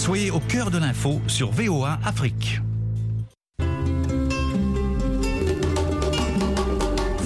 Soyez 0.00 0.30
au 0.30 0.40
cœur 0.40 0.70
de 0.70 0.78
l'info 0.78 1.20
sur 1.26 1.50
VOA 1.50 1.98
Afrique. 2.06 2.62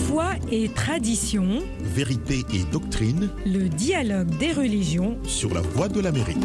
Foi 0.08 0.30
et 0.50 0.68
tradition, 0.70 1.62
Vérité 1.80 2.42
et 2.52 2.64
doctrine 2.72 3.30
le 3.46 3.68
dialogue 3.68 4.36
des 4.38 4.52
religions. 4.52 5.16
sur 5.22 5.54
la 5.54 5.60
voie 5.60 5.88
de 5.88 6.00
l'Amérique. 6.00 6.36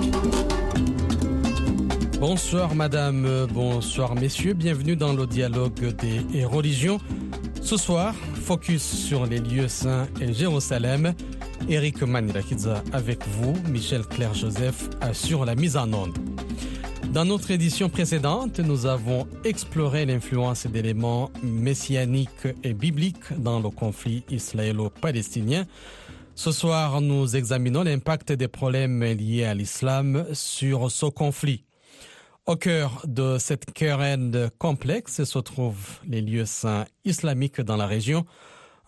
Bonsoir 2.19 2.75
madame, 2.75 3.47
bonsoir 3.51 4.13
messieurs, 4.13 4.53
bienvenue 4.53 4.95
dans 4.95 5.13
le 5.13 5.25
dialogue 5.25 5.95
des 5.97 6.45
religions. 6.45 6.99
Ce 7.63 7.75
soir, 7.75 8.13
focus 8.35 8.83
sur 8.83 9.25
les 9.25 9.39
lieux 9.39 9.67
saints 9.67 10.07
et 10.21 10.31
Jérusalem. 10.31 11.15
Eric 11.67 12.01
Manirakidza 12.03 12.83
avec 12.93 13.27
vous, 13.27 13.53
Michel 13.69 14.03
Claire 14.05 14.33
Joseph 14.33 14.89
assure 15.01 15.45
la 15.45 15.55
mise 15.55 15.75
en 15.75 15.91
onde. 15.91 16.17
Dans 17.13 17.25
notre 17.25 17.51
édition 17.51 17.89
précédente, 17.89 18.59
nous 18.59 18.85
avons 18.85 19.27
exploré 19.43 20.05
l'influence 20.05 20.67
d'éléments 20.67 21.31
messianiques 21.41 22.47
et 22.63 22.73
bibliques 22.73 23.33
dans 23.37 23.59
le 23.59 23.69
conflit 23.69 24.23
israélo-palestinien. 24.29 25.65
Ce 26.35 26.51
soir, 26.51 27.01
nous 27.01 27.35
examinons 27.35 27.83
l'impact 27.83 28.31
des 28.31 28.47
problèmes 28.47 29.03
liés 29.03 29.43
à 29.43 29.53
l'islam 29.53 30.25
sur 30.33 30.91
ce 30.91 31.07
conflit. 31.07 31.63
Au 32.45 32.55
cœur 32.55 33.03
de 33.07 33.37
cette 33.39 33.73
querelle 33.73 34.49
complexe 34.57 35.23
se 35.23 35.39
trouvent 35.39 35.99
les 36.07 36.21
lieux 36.21 36.45
saints 36.45 36.85
islamiques 37.05 37.61
dans 37.61 37.77
la 37.77 37.85
région, 37.85 38.25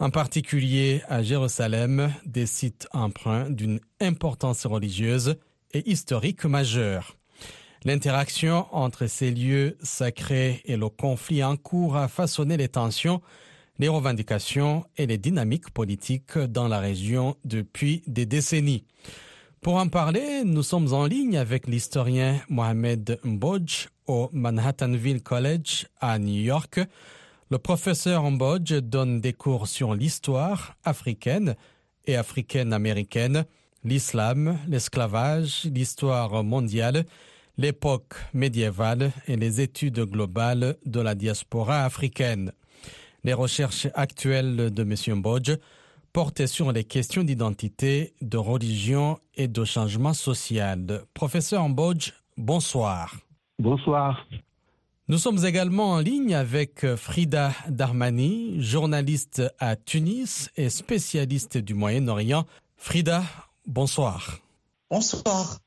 en 0.02 0.10
particulier 0.10 1.04
à 1.10 1.22
Jérusalem, 1.22 2.12
des 2.26 2.48
sites 2.48 2.88
empreints 2.92 3.52
d'une 3.52 3.80
importance 4.00 4.66
religieuse 4.66 5.36
et 5.74 5.88
historique 5.90 6.44
majeure. 6.46 7.16
L'interaction 7.86 8.66
entre 8.72 9.06
ces 9.06 9.30
lieux 9.30 9.78
sacrés 9.84 10.64
et 10.66 10.76
le 10.76 10.90
conflit 10.90 11.44
en 11.44 11.56
cours 11.56 11.98
a 11.98 12.08
façonné 12.08 12.58
les 12.58 12.68
tensions, 12.68 13.22
les 13.78 13.90
revendications 13.90 14.86
et 14.98 15.06
les 15.06 15.20
dynamiques 15.20 15.70
politiques 15.70 16.38
dans 16.40 16.68
la 16.68 16.80
région 16.80 17.36
depuis 17.46 18.02
des 18.08 18.26
décennies. 18.26 18.86
Pour 19.62 19.76
en 19.76 19.88
parler, 19.88 20.44
nous 20.44 20.64
sommes 20.64 20.94
en 20.94 21.06
ligne 21.06 21.38
avec 21.38 21.68
l'historien 21.68 22.42
Mohamed 22.50 23.20
Mbodj 23.24 23.90
au 24.08 24.32
Manhattanville 24.34 25.22
College 25.22 25.86
à 26.00 26.18
New 26.18 26.42
York. 26.42 26.80
Le 27.52 27.58
professeur 27.58 28.32
Mbodj 28.32 28.76
donne 28.76 29.20
des 29.20 29.34
cours 29.34 29.68
sur 29.68 29.94
l'histoire 29.94 30.78
africaine 30.86 31.58
et 32.06 32.16
africaine-américaine, 32.16 33.44
l'islam, 33.84 34.58
l'esclavage, 34.70 35.66
l'histoire 35.66 36.46
mondiale, 36.46 37.04
l'époque 37.58 38.14
médiévale 38.34 39.12
et 39.28 39.36
les 39.36 39.60
études 39.60 40.00
globales 40.00 40.78
de 40.86 41.02
la 41.02 41.14
diaspora 41.14 41.84
africaine. 41.84 42.54
Les 43.26 43.34
recherches 43.34 43.90
actuelles 43.96 44.74
de 44.74 44.84
M. 44.84 45.18
Mbodj 45.18 45.58
portaient 46.14 46.48
sur 46.48 46.72
les 46.72 46.86
questions 46.86 47.26
d'identité, 47.26 48.14
de 48.22 48.38
religion 48.38 49.20
et 49.36 49.50
de 49.50 49.66
changement 49.66 50.14
social. 50.14 51.04
Professeur 51.14 51.68
Mbodj, 51.68 52.14
bonsoir. 52.38 53.14
Bonsoir. 53.60 54.26
Nous 55.12 55.18
sommes 55.18 55.46
également 55.46 55.92
en 55.92 56.00
ligne 56.00 56.34
avec 56.34 56.86
Frida 56.96 57.52
Darmani, 57.68 58.62
journaliste 58.62 59.44
à 59.60 59.76
Tunis 59.76 60.50
et 60.56 60.70
spécialiste 60.70 61.58
du 61.58 61.74
Moyen-Orient. 61.74 62.46
Frida, 62.78 63.22
bonsoir. 63.68 64.40
Bonsoir. 64.90 65.60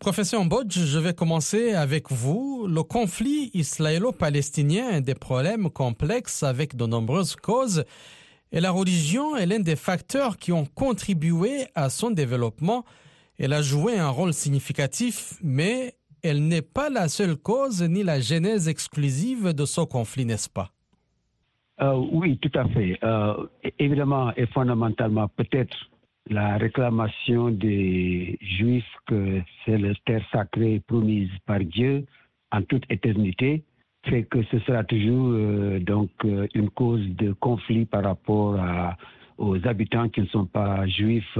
Professeur 0.00 0.44
Mbodj, 0.44 0.84
je 0.84 0.98
vais 0.98 1.14
commencer 1.14 1.74
avec 1.74 2.10
vous. 2.10 2.66
Le 2.66 2.82
conflit 2.82 3.52
israélo-palestinien 3.54 4.90
est 4.90 5.02
des 5.02 5.14
problèmes 5.14 5.70
complexes 5.70 6.42
avec 6.42 6.74
de 6.74 6.86
nombreuses 6.86 7.36
causes 7.36 7.84
et 8.50 8.58
la 8.60 8.72
religion 8.72 9.36
est 9.36 9.46
l'un 9.46 9.60
des 9.60 9.76
facteurs 9.76 10.38
qui 10.38 10.50
ont 10.50 10.66
contribué 10.66 11.68
à 11.76 11.88
son 11.88 12.10
développement. 12.10 12.84
Elle 13.38 13.52
a 13.52 13.62
joué 13.62 13.96
un 13.96 14.10
rôle 14.10 14.34
significatif, 14.34 15.34
mais 15.40 15.94
elle 16.28 16.46
n'est 16.46 16.62
pas 16.62 16.90
la 16.90 17.08
seule 17.08 17.36
cause 17.36 17.82
ni 17.82 18.02
la 18.02 18.20
genèse 18.20 18.68
exclusive 18.68 19.52
de 19.52 19.64
ce 19.64 19.80
conflit, 19.80 20.24
n'est-ce 20.24 20.48
pas? 20.48 20.70
Euh, 21.80 21.94
oui, 22.12 22.38
tout 22.38 22.50
à 22.58 22.66
fait. 22.68 22.98
Euh, 23.02 23.46
évidemment 23.78 24.32
et 24.36 24.46
fondamentalement, 24.46 25.28
peut-être 25.28 25.76
la 26.28 26.58
réclamation 26.58 27.50
des 27.50 28.36
Juifs 28.42 28.84
que 29.06 29.40
c'est 29.64 29.78
la 29.78 29.94
terre 30.04 30.24
sacrée 30.32 30.82
promise 30.86 31.30
par 31.46 31.60
Dieu 31.60 32.04
en 32.50 32.62
toute 32.62 32.84
éternité 32.90 33.64
fait 34.08 34.24
que 34.24 34.42
ce 34.44 34.58
sera 34.60 34.84
toujours 34.84 35.32
euh, 35.32 35.80
donc 35.80 36.10
une 36.54 36.70
cause 36.70 37.06
de 37.16 37.32
conflit 37.32 37.84
par 37.84 38.04
rapport 38.04 38.58
aux 39.38 39.66
habitants 39.66 40.08
qui 40.08 40.20
ne 40.20 40.26
sont 40.26 40.46
pas 40.46 40.86
juifs 40.86 41.38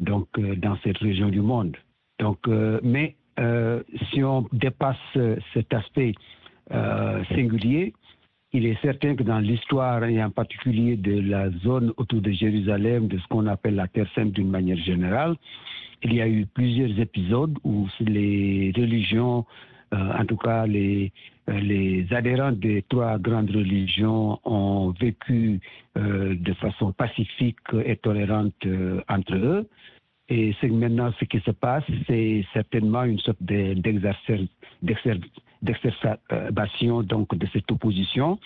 donc 0.00 0.28
dans 0.40 0.76
cette 0.82 0.98
région 0.98 1.28
du 1.28 1.40
monde. 1.40 1.76
Donc, 2.18 2.38
mais 2.82 3.16
euh, 3.38 3.82
si 4.10 4.22
on 4.24 4.46
dépasse 4.52 4.96
euh, 5.16 5.36
cet 5.54 5.72
aspect 5.72 6.14
euh, 6.72 7.24
singulier, 7.26 7.94
il 8.52 8.66
est 8.66 8.80
certain 8.82 9.14
que 9.14 9.22
dans 9.22 9.38
l'histoire, 9.38 10.02
et 10.04 10.22
en 10.22 10.30
particulier 10.30 10.96
de 10.96 11.20
la 11.20 11.50
zone 11.50 11.92
autour 11.98 12.20
de 12.20 12.30
Jérusalem, 12.30 13.06
de 13.06 13.18
ce 13.18 13.26
qu'on 13.28 13.46
appelle 13.46 13.74
la 13.74 13.88
Terre 13.88 14.08
Sainte 14.14 14.32
d'une 14.32 14.50
manière 14.50 14.78
générale, 14.78 15.36
il 16.02 16.14
y 16.14 16.22
a 16.22 16.28
eu 16.28 16.46
plusieurs 16.46 16.98
épisodes 16.98 17.56
où 17.64 17.88
les 18.00 18.72
religions, 18.74 19.44
en 19.92 20.24
tout 20.24 20.36
cas 20.36 20.66
les, 20.66 21.12
adhérents 22.10 22.52
des 22.52 22.84
trois 22.88 23.18
grandes 23.18 23.50
religions, 23.50 24.38
ont 24.44 24.94
vécu 24.98 25.60
de 25.96 26.52
façon 26.54 26.92
pacifique 26.92 27.58
et 27.84 27.96
tolérante 27.96 28.66
entre 29.08 29.34
eux. 29.34 29.68
Et 30.28 30.54
maintenant 30.70 31.10
ce 31.18 31.24
qui 31.24 31.40
se 31.40 31.50
passe, 31.52 31.84
c'est 32.06 32.44
certainement 32.52 33.04
une 33.04 33.18
sorte 33.18 33.42
de- 33.42 33.74
d'exercer- 33.74 34.48
d'exer- 34.82 35.20
d'exacerbation 35.62 37.02
donc 37.02 37.34
de 37.34 37.46
cette 37.52 37.70
opposition 37.72 38.38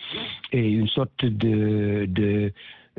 et 0.52 0.70
une 0.70 0.86
sorte 0.88 1.24
de, 1.24 2.06
de- 2.08 2.52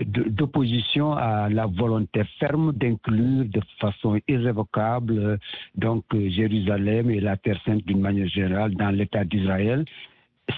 d'opposition 0.05 1.13
à 1.13 1.49
la 1.49 1.65
volonté 1.67 2.23
ferme 2.39 2.73
d'inclure 2.73 3.45
de 3.45 3.61
façon 3.79 4.19
irrévocable 4.27 5.39
donc 5.75 6.03
Jérusalem 6.13 7.09
et 7.11 7.19
la 7.19 7.37
Terre 7.37 7.61
Sainte 7.65 7.85
d'une 7.85 8.01
manière 8.01 8.27
générale 8.27 8.73
dans 8.75 8.89
l'État 8.89 9.23
d'Israël. 9.23 9.85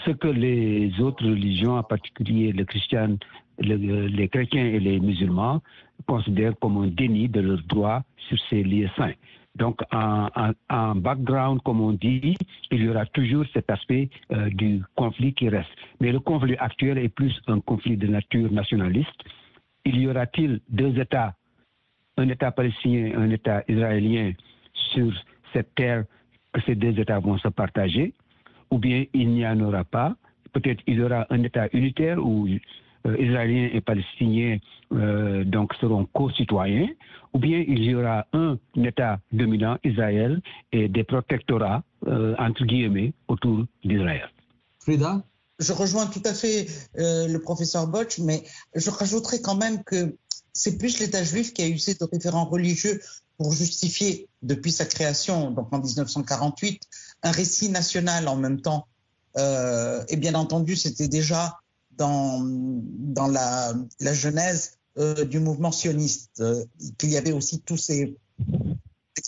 Ce 0.06 0.12
que 0.12 0.28
les 0.30 0.92
autres 1.00 1.26
religions, 1.26 1.76
en 1.78 1.84
particulier 1.84 2.52
les 2.54 2.66
chrétiens, 2.66 3.18
le- 3.60 4.08
les 4.08 4.28
chrétiens 4.30 4.66
et 4.66 4.80
les 4.80 5.00
musulmans, 5.00 5.62
considèrent 6.08 6.58
comme 6.60 6.78
un 6.78 6.88
déni 6.88 7.30
de 7.30 7.42
leurs 7.42 7.64
droits 7.64 8.04
sur 8.28 8.38
ces 8.50 8.64
lieux 8.64 8.90
saints. 8.98 9.14
Donc, 9.56 9.82
en, 9.92 10.96
background, 10.96 11.62
comme 11.64 11.80
on 11.80 11.94
dit, 11.94 12.36
il 12.72 12.84
y 12.84 12.90
aura 12.90 13.06
toujours 13.06 13.46
cet 13.54 13.70
aspect 13.70 14.10
euh, 14.34 14.50
du 14.50 14.82
conflit 14.96 15.34
qui 15.34 15.48
reste. 15.48 15.70
Mais 16.02 16.12
le 16.12 16.20
conflit 16.20 16.58
actuel 16.58 16.98
est 16.98 17.10
plus 17.10 17.34
un 17.48 17.62
conflit 17.62 17.96
de 17.96 18.08
nature 18.08 18.52
nationaliste. 18.52 19.24
Il 19.86 19.98
y 19.98 20.08
aura-t-il 20.08 20.60
deux 20.70 21.00
États, 21.00 21.36
un 22.18 22.28
État 22.28 22.52
palestinien 22.52 23.06
et 23.08 23.14
un 23.16 23.30
État 23.30 23.64
israélien 23.70 24.34
sur 24.74 25.14
cette 25.54 25.74
terre 25.76 26.04
que 26.52 26.62
ces 26.62 26.76
deux 26.76 27.00
États 27.00 27.20
vont 27.20 27.38
se 27.38 27.48
partager? 27.48 28.14
Ou 28.72 28.78
bien 28.78 29.06
il 29.14 29.30
n'y 29.30 29.48
en 29.48 29.60
aura 29.62 29.86
pas? 29.86 30.16
Peut-être 30.52 30.82
il 30.86 30.96
y 30.96 31.02
aura 31.02 31.28
un 31.30 31.44
État 31.44 31.70
unitaire 31.72 32.18
où 32.18 32.48
Israéliens 33.20 33.70
et 33.74 33.82
Palestiniens 33.82 34.58
euh, 34.94 35.44
donc 35.44 35.74
seront 35.76 36.06
co-citoyens, 36.06 36.90
ou 37.34 37.40
bien 37.40 37.64
il 37.68 37.84
y 37.84 37.96
aura 37.96 38.26
un 38.34 38.58
État 38.76 39.20
dominant, 39.32 39.78
Israël, 39.84 40.42
et 40.72 40.88
des 40.88 41.04
protectorats, 41.04 41.84
euh, 42.08 42.36
entre 42.38 42.66
guillemets, 42.66 43.14
autour 43.28 43.66
d'Israël. 43.84 44.30
Frida? 44.80 45.24
Je 45.60 45.72
rejoins 45.72 46.06
tout 46.08 46.22
à 46.26 46.34
fait 46.34 46.68
euh, 46.98 47.28
le 47.28 47.40
professeur 47.40 47.88
Botch, 47.88 48.20
mais 48.20 48.44
je 48.76 48.90
rajouterais 48.90 49.40
quand 49.42 49.56
même 49.56 49.84
que 49.84 50.16
c'est 50.52 50.78
plus 50.78 51.00
l'État 51.00 51.24
juif 51.24 51.54
qui 51.54 51.62
a 51.62 51.68
usé 51.68 51.94
de 51.94 52.06
référents 52.12 52.46
religieux 52.46 53.00
pour 53.38 53.54
justifier, 53.54 54.28
depuis 54.42 54.72
sa 54.72 54.86
création, 54.86 55.52
donc 55.52 55.68
en 55.74 55.80
1948, 55.80 56.82
un 57.24 57.32
récit 57.32 57.70
national 57.70 58.28
en 58.28 58.36
même 58.36 58.62
temps. 58.62 58.88
Euh, 59.38 60.04
et 60.08 60.16
bien 60.16 60.36
entendu, 60.36 60.76
c'était 60.76 61.10
déjà 61.10 61.58
dans, 61.98 62.42
dans 62.44 63.28
la, 63.28 63.74
genèse 64.00 64.78
euh, 64.98 65.26
du 65.26 65.40
mouvement 65.40 65.72
sioniste 65.72 66.40
euh, 66.40 66.64
qu'il 66.98 67.10
y 67.10 67.18
avait 67.18 67.32
aussi 67.32 67.62
tous 67.62 67.78
ces 67.78 68.18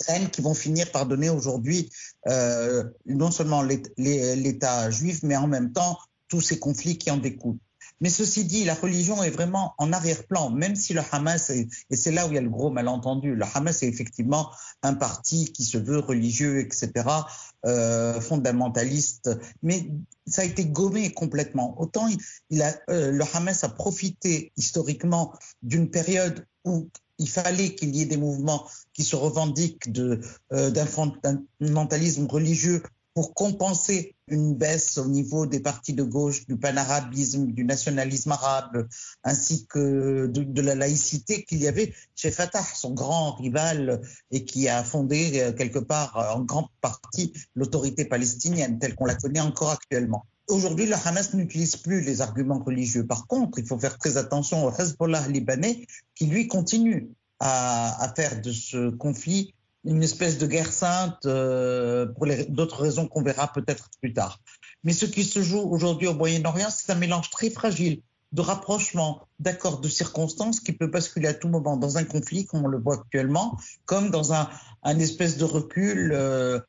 graines 0.00 0.30
qui 0.30 0.40
vont 0.40 0.54
finir 0.54 0.90
par 0.92 1.06
donner 1.06 1.30
aujourd'hui 1.30 1.90
euh, 2.26 2.84
non 3.06 3.30
seulement 3.30 3.62
l'État 3.62 4.90
juif, 4.90 5.22
mais 5.22 5.36
en 5.36 5.46
même 5.46 5.72
temps 5.72 5.98
tous 6.28 6.40
ces 6.40 6.58
conflits 6.58 6.98
qui 6.98 7.10
en 7.10 7.16
découlent. 7.16 7.58
Mais 8.00 8.10
ceci 8.10 8.44
dit, 8.44 8.64
la 8.64 8.74
religion 8.74 9.22
est 9.22 9.30
vraiment 9.30 9.74
en 9.78 9.92
arrière-plan, 9.92 10.50
même 10.50 10.76
si 10.76 10.92
le 10.94 11.02
Hamas, 11.10 11.50
et 11.50 11.68
c'est 11.90 12.12
là 12.12 12.26
où 12.26 12.30
il 12.30 12.34
y 12.34 12.38
a 12.38 12.42
le 12.42 12.50
gros 12.50 12.70
malentendu, 12.70 13.34
le 13.34 13.44
Hamas 13.54 13.82
est 13.82 13.88
effectivement 13.88 14.50
un 14.82 14.94
parti 14.94 15.52
qui 15.52 15.64
se 15.64 15.78
veut 15.78 15.98
religieux, 15.98 16.60
etc., 16.60 16.92
euh, 17.66 18.20
fondamentaliste, 18.20 19.30
mais 19.62 19.90
ça 20.26 20.42
a 20.42 20.44
été 20.44 20.64
gommé 20.66 21.12
complètement. 21.12 21.80
Autant 21.80 22.08
euh, 22.08 23.10
le 23.10 23.24
Hamas 23.34 23.64
a 23.64 23.68
profité 23.68 24.52
historiquement 24.56 25.32
d'une 25.62 25.90
période 25.90 26.46
où 26.64 26.88
il 27.18 27.28
fallait 27.28 27.74
qu'il 27.74 27.94
y 27.96 28.02
ait 28.02 28.06
des 28.06 28.16
mouvements 28.16 28.64
qui 28.92 29.02
se 29.02 29.16
revendiquent 29.16 29.90
euh, 29.96 30.70
d'un 30.70 30.86
fondamentalisme 30.86 32.26
religieux 32.26 32.82
pour 33.18 33.34
compenser 33.34 34.14
une 34.28 34.54
baisse 34.54 34.96
au 34.96 35.08
niveau 35.08 35.44
des 35.44 35.58
partis 35.58 35.92
de 35.92 36.04
gauche, 36.04 36.46
du 36.46 36.56
panarabisme, 36.56 37.50
du 37.50 37.64
nationalisme 37.64 38.30
arabe, 38.30 38.86
ainsi 39.24 39.66
que 39.66 40.28
de, 40.28 40.62
la 40.62 40.76
laïcité 40.76 41.42
qu'il 41.42 41.58
y 41.58 41.66
avait 41.66 41.92
chez 42.14 42.30
Fatah, 42.30 42.62
son 42.62 42.92
grand 42.94 43.32
rival, 43.32 44.02
et 44.30 44.44
qui 44.44 44.68
a 44.68 44.84
fondé 44.84 45.40
euh, 45.40 45.52
quelque 45.52 45.80
part 45.80 46.32
en 46.36 46.42
grande 46.42 46.68
partie 46.80 47.32
l'autorité 47.56 48.04
palestinienne 48.04 48.78
telle 48.78 48.94
qu'on 48.94 49.06
la 49.06 49.16
connaît 49.16 49.40
encore 49.40 49.70
actuellement. 49.70 50.24
Aujourd'hui, 50.46 50.86
le 50.86 50.94
Hamas 51.04 51.34
n'utilise 51.34 51.74
plus 51.74 52.02
les 52.02 52.20
arguments 52.20 52.60
religieux. 52.60 53.04
Par 53.04 53.26
contre, 53.26 53.58
il 53.58 53.66
faut 53.66 53.80
faire 53.80 53.98
très 53.98 54.16
attention 54.16 54.64
au 54.64 54.70
Hezbollah 54.70 55.26
libanais 55.26 55.88
qui, 56.14 56.26
lui, 56.26 56.46
continue 56.46 57.10
à 57.40 58.12
faire 58.14 58.40
de 58.40 58.52
ce 58.52 58.90
conflit 58.90 59.54
une 59.88 60.02
espèce 60.02 60.38
de 60.38 60.46
guerre 60.46 60.72
sainte 60.72 61.24
euh, 61.24 62.06
pour 62.06 62.26
d'autres 62.48 62.82
raisons 62.82 63.08
qu'on 63.08 63.22
verra 63.22 63.52
peut-être 63.52 63.88
plus 64.00 64.12
tard. 64.12 64.40
Mais 64.84 64.92
ce 64.92 65.06
qui 65.06 65.24
se 65.24 65.42
joue 65.42 65.60
aujourd'hui 65.60 66.06
au 66.06 66.14
Moyen-Orient, 66.14 66.68
c'est 66.70 66.92
un 66.92 66.96
mélange 66.96 67.30
très 67.30 67.50
fragile 67.50 68.02
de 68.32 68.42
rapprochement, 68.42 69.26
d'accords 69.38 69.80
de 69.80 69.88
circonstances 69.88 70.60
qui 70.60 70.72
peut 70.72 70.86
basculer 70.86 71.28
à 71.28 71.34
tout 71.34 71.48
moment 71.48 71.78
dans 71.78 71.96
un 71.96 72.04
conflit, 72.04 72.44
comme 72.44 72.64
on 72.64 72.68
le 72.68 72.78
voit 72.78 72.96
actuellement, 72.96 73.58
comme 73.86 74.10
dans 74.10 74.34
un, 74.34 74.48
espèce 74.98 75.38
de 75.38 75.44
recul. 75.44 76.12
Euh, 76.14 76.60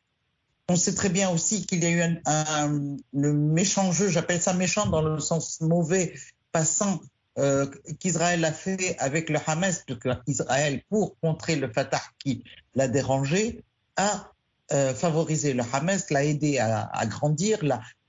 on 0.69 0.77
sait 0.77 0.95
très 0.95 1.09
bien 1.09 1.29
aussi 1.29 1.65
qu'il 1.65 1.83
y 1.83 1.87
a 1.87 1.89
eu 1.89 2.01
un, 2.01 2.15
un, 2.25 2.97
le 3.11 3.33
méchant 3.33 3.91
jeu, 3.91 4.07
j'appelle 4.07 4.41
ça 4.41 4.53
méchant 4.53 4.85
dans 4.85 5.01
le 5.01 5.19
sens 5.19 5.59
mauvais, 5.59 6.13
passant 6.53 7.01
euh, 7.39 7.67
qu'Israël 7.99 8.43
a 8.43 8.51
fait 8.51 8.97
avec 8.99 9.29
le 9.29 9.39
Hamas, 9.45 9.85
parce 9.87 10.19
qu'Israël, 10.25 10.81
pour 10.89 11.17
contrer 11.21 11.55
le 11.55 11.71
Fatah 11.71 12.01
qui 12.19 12.43
l'a 12.75 12.87
dérangé, 12.87 13.63
a 13.97 14.31
euh, 14.71 14.93
favorisé 14.93 15.53
le 15.53 15.63
Hamas, 15.73 16.09
l'a 16.09 16.23
aidé 16.23 16.59
à, 16.59 17.05
grandir, 17.07 17.59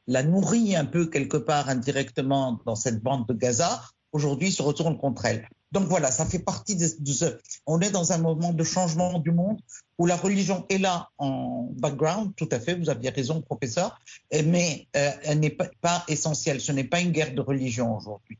l'a 0.07 0.23
nourri 0.23 0.77
un 0.77 0.85
peu 0.85 1.07
quelque 1.07 1.37
part 1.37 1.69
indirectement 1.69 2.61
dans 2.67 2.77
cette 2.77 3.03
bande 3.03 3.27
de 3.27 3.35
Gaza. 3.35 3.83
Aujourd'hui, 4.13 4.51
se 4.51 4.63
retourne 4.63 4.99
contre 4.99 5.27
elle. 5.27 5.49
Donc 5.73 5.87
voilà, 5.87 6.11
ça 6.11 6.27
fait 6.27 6.41
partie 6.41 6.75
de, 6.75 6.89
ce. 7.13 7.39
On 7.65 7.81
est 7.81 7.91
dans 7.91 8.13
un 8.13 8.19
moment 8.19 8.53
de 8.53 8.65
changement 8.65 9.21
du 9.21 9.31
monde 9.31 9.61
où 9.99 10.07
la 10.07 10.17
religion 10.17 10.67
est 10.69 10.79
là 10.79 11.11
en 11.19 11.69
background, 11.79 12.33
tout 12.35 12.49
à 12.51 12.59
fait, 12.59 12.75
vous 12.75 12.91
aviez 12.91 13.11
raison, 13.11 13.41
professeur, 13.41 14.01
mais 14.33 14.89
euh, 14.97 15.11
elle 15.23 15.39
n'est 15.39 15.51
pas, 15.51 15.71
pas 15.81 16.05
essentielle. 16.09 16.61
Ce 16.61 16.73
n'est 16.73 16.85
pas 16.85 17.01
une 17.01 17.13
guerre 17.13 17.35
de 17.35 17.41
religion 17.41 17.97
aujourd'hui. 17.97 18.37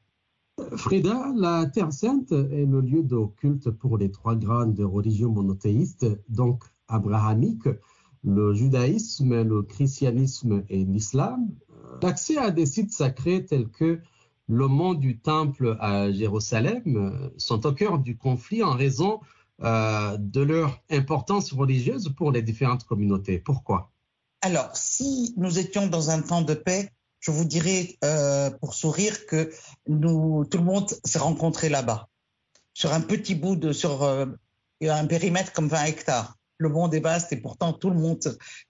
Frida, 0.77 1.33
la 1.37 1.67
Terre 1.67 1.93
Sainte 1.93 2.33
est 2.33 2.67
le 2.67 2.81
lieu 2.81 3.03
de 3.03 3.19
culte 3.37 3.71
pour 3.71 3.99
les 3.99 4.11
trois 4.11 4.37
grandes 4.37 4.81
religions 4.81 5.31
monothéistes, 5.31 6.07
donc 6.29 6.65
abrahamiques, 6.89 7.69
le 8.25 8.55
judaïsme, 8.55 9.43
le 9.43 9.63
christianisme 9.63 10.65
et 10.69 10.85
l'islam. 10.85 11.49
L'accès 12.03 12.37
à 12.37 12.51
des 12.51 12.67
sites 12.67 12.93
sacrés 12.93 13.45
tels 13.45 13.69
que 13.69 14.01
le 14.49 14.67
mont 14.67 14.95
du 14.95 15.19
Temple 15.19 15.77
à 15.81 16.11
Jérusalem 16.11 17.31
sont 17.37 17.67
au 17.67 17.73
cœur 17.73 17.99
du 17.99 18.17
conflit 18.17 18.63
en 18.63 18.73
raison 18.73 19.21
euh, 19.63 20.17
de 20.19 20.41
leur 20.41 20.83
importance 20.91 21.53
religieuse 21.53 22.13
pour 22.17 22.33
les 22.33 22.43
différentes 22.43 22.85
communautés. 22.85 23.39
Pourquoi? 23.39 23.91
Alors, 24.43 24.71
si 24.75 25.35
nous 25.37 25.59
étions 25.59 25.87
dans 25.87 26.11
un 26.11 26.23
temps 26.23 26.43
de 26.43 26.55
paix, 26.55 26.91
je 27.21 27.31
vous 27.31 27.45
dirais 27.45 27.97
euh, 28.05 28.51
pour 28.51 28.75
sourire 28.75 29.27
que 29.27 29.53
nous, 29.87 30.45
tout 30.47 30.59
le 30.59 30.65
monde 30.65 30.91
s'est 31.05 31.19
rencontré 31.19 31.69
là-bas, 31.69 32.09
sur 32.75 32.93
un 32.93 33.01
petit 33.01 33.35
bout 33.35 33.57
de, 33.57 33.73
sur 33.73 34.03
euh, 34.03 34.27
un 34.83 35.07
périmètre 35.07 35.53
comme 35.53 35.69
20 35.69 35.85
hectares. 35.85 36.37
Le 36.57 36.69
monde 36.69 36.95
est 36.95 37.01
vaste 37.01 37.33
et 37.33 37.37
pourtant 37.37 37.73
tout 37.73 37.89
le 37.89 37.99
monde, 37.99 38.21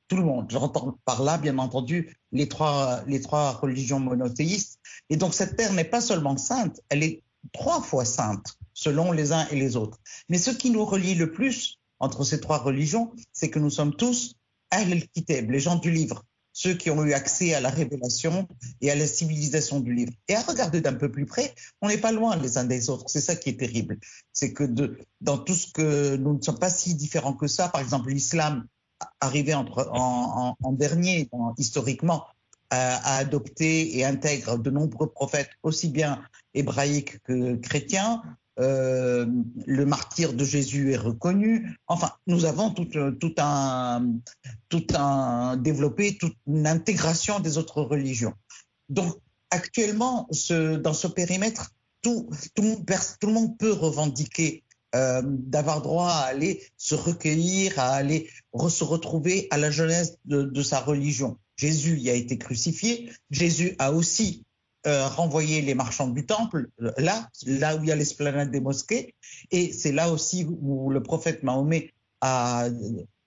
tout 0.06 0.16
le 0.16 0.22
monde. 0.22 0.46
J'entends 0.48 0.98
par 1.04 1.22
là, 1.22 1.38
bien 1.38 1.58
entendu, 1.58 2.16
les 2.30 2.48
trois, 2.48 3.02
les 3.06 3.20
trois 3.20 3.52
religions 3.52 3.98
monothéistes. 3.98 4.78
Et 5.08 5.16
donc 5.16 5.34
cette 5.34 5.56
terre 5.56 5.72
n'est 5.72 5.84
pas 5.84 6.00
seulement 6.00 6.36
sainte, 6.36 6.80
elle 6.88 7.02
est 7.02 7.22
trois 7.52 7.80
fois 7.82 8.04
sainte, 8.04 8.58
selon 8.74 9.10
les 9.10 9.32
uns 9.32 9.46
et 9.50 9.56
les 9.56 9.76
autres. 9.76 9.98
Mais 10.28 10.38
ce 10.38 10.50
qui 10.50 10.70
nous 10.70 10.84
relie 10.84 11.14
le 11.14 11.32
plus 11.32 11.78
entre 11.98 12.24
ces 12.24 12.40
trois 12.40 12.58
religions, 12.58 13.12
c'est 13.32 13.50
que 13.50 13.58
nous 13.58 13.70
sommes 13.70 13.94
tous 13.94 14.36
Ahl-Kitab, 14.70 15.50
les 15.50 15.60
gens 15.60 15.76
du 15.76 15.90
livre 15.90 16.24
ceux 16.62 16.74
qui 16.74 16.90
ont 16.90 17.02
eu 17.06 17.14
accès 17.14 17.54
à 17.54 17.60
la 17.60 17.70
révélation 17.70 18.46
et 18.82 18.90
à 18.90 18.94
la 18.94 19.06
civilisation 19.06 19.80
du 19.80 19.94
livre. 19.94 20.12
Et 20.28 20.34
à 20.34 20.42
regarder 20.42 20.82
d'un 20.82 20.92
peu 20.92 21.10
plus 21.10 21.24
près, 21.24 21.54
on 21.80 21.88
n'est 21.88 21.96
pas 21.96 22.12
loin 22.12 22.36
les 22.36 22.58
uns 22.58 22.64
des 22.64 22.90
autres. 22.90 23.06
C'est 23.08 23.22
ça 23.22 23.34
qui 23.34 23.48
est 23.48 23.58
terrible. 23.58 23.98
C'est 24.34 24.52
que 24.52 24.64
dans 25.22 25.38
tout 25.38 25.54
ce 25.54 25.72
que 25.72 26.16
nous 26.16 26.36
ne 26.36 26.42
sommes 26.42 26.58
pas 26.58 26.68
si 26.68 26.94
différents 26.94 27.32
que 27.32 27.46
ça, 27.46 27.70
par 27.70 27.80
exemple 27.80 28.10
l'islam, 28.10 28.66
arrivé 29.20 29.54
en 29.54 30.72
dernier, 30.72 31.30
historiquement, 31.56 32.26
a 32.68 33.16
adopté 33.16 33.96
et 33.96 34.04
intègre 34.04 34.58
de 34.58 34.70
nombreux 34.70 35.10
prophètes, 35.10 35.50
aussi 35.62 35.88
bien 35.88 36.22
hébraïques 36.52 37.22
que 37.22 37.54
chrétiens, 37.56 38.22
euh, 38.60 39.26
le 39.66 39.86
martyr 39.86 40.32
de 40.34 40.44
Jésus 40.44 40.92
est 40.92 40.96
reconnu. 40.96 41.76
Enfin, 41.86 42.10
nous 42.26 42.44
avons 42.44 42.70
tout, 42.70 42.84
tout, 42.84 43.34
un, 43.38 44.06
tout 44.68 44.86
un 44.94 45.56
développé, 45.56 46.18
toute 46.18 46.36
une 46.46 46.66
intégration 46.66 47.40
des 47.40 47.58
autres 47.58 47.82
religions. 47.82 48.34
Donc, 48.88 49.16
actuellement, 49.50 50.26
ce, 50.30 50.76
dans 50.76 50.92
ce 50.92 51.06
périmètre, 51.06 51.70
tout, 52.02 52.28
tout, 52.54 52.84
tout, 53.20 53.26
le 53.26 53.32
monde 53.32 53.56
peut 53.58 53.72
revendiquer 53.72 54.64
euh, 54.94 55.22
d'avoir 55.24 55.80
droit 55.82 56.10
à 56.10 56.24
aller 56.24 56.62
se 56.76 56.94
recueillir, 56.94 57.78
à 57.78 57.90
aller 57.94 58.28
se 58.68 58.84
retrouver 58.84 59.46
à 59.50 59.58
la 59.58 59.70
jeunesse 59.70 60.16
de 60.24 60.62
sa 60.62 60.80
religion. 60.80 61.38
Jésus 61.56 61.98
y 61.98 62.08
a 62.08 62.14
été 62.14 62.38
crucifié. 62.38 63.10
Jésus 63.30 63.76
a 63.78 63.92
aussi 63.92 64.44
euh, 64.86 65.08
renvoyer 65.08 65.60
les 65.60 65.74
marchands 65.74 66.08
du 66.08 66.24
temple, 66.24 66.70
euh, 66.80 66.90
là, 66.96 67.28
là 67.44 67.76
où 67.76 67.82
il 67.82 67.88
y 67.90 67.92
a 67.92 67.96
l'esplanade 67.96 68.50
des 68.50 68.60
mosquées. 68.60 69.14
Et 69.50 69.74
c'est 69.74 69.92
là 69.92 70.10
aussi 70.10 70.46
où 70.48 70.88
le 70.88 71.02
prophète 71.02 71.42
Mahomet 71.42 71.92
a 72.22 72.66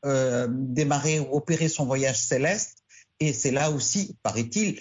euh, 0.04 0.48
démarré 0.50 1.20
ou 1.20 1.28
opéré 1.32 1.70
son 1.70 1.86
voyage 1.86 2.20
céleste. 2.20 2.80
Et 3.20 3.34
c'est 3.34 3.52
là 3.52 3.70
aussi, 3.70 4.18
paraît-il, 4.24 4.80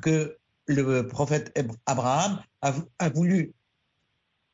que 0.00 0.38
le 0.64 1.06
prophète 1.06 1.54
Abraham 1.84 2.40
a, 2.62 3.10
voulu 3.10 3.52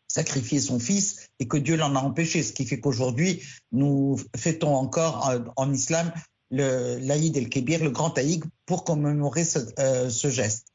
sacrifier 0.09 0.59
son 0.59 0.81
fils 0.81 1.29
et 1.39 1.47
que 1.47 1.57
Dieu 1.57 1.77
l'en 1.77 1.95
a 1.95 2.01
empêché. 2.01 2.43
Ce 2.43 2.53
qui 2.53 2.67
fait 2.67 2.81
qu'aujourd'hui, 2.81 3.45
nous 3.71 4.19
fêtons 4.37 4.75
encore 4.75 5.31
en, 5.55 5.73
islam 5.73 6.13
l'Aïd 6.51 7.37
el-Kébir, 7.37 7.85
le 7.85 7.91
grand 7.91 8.19
Aïd, 8.19 8.45
pour 8.67 8.83
commémorer 8.83 9.45
ce 9.45 10.31
geste. 10.31 10.67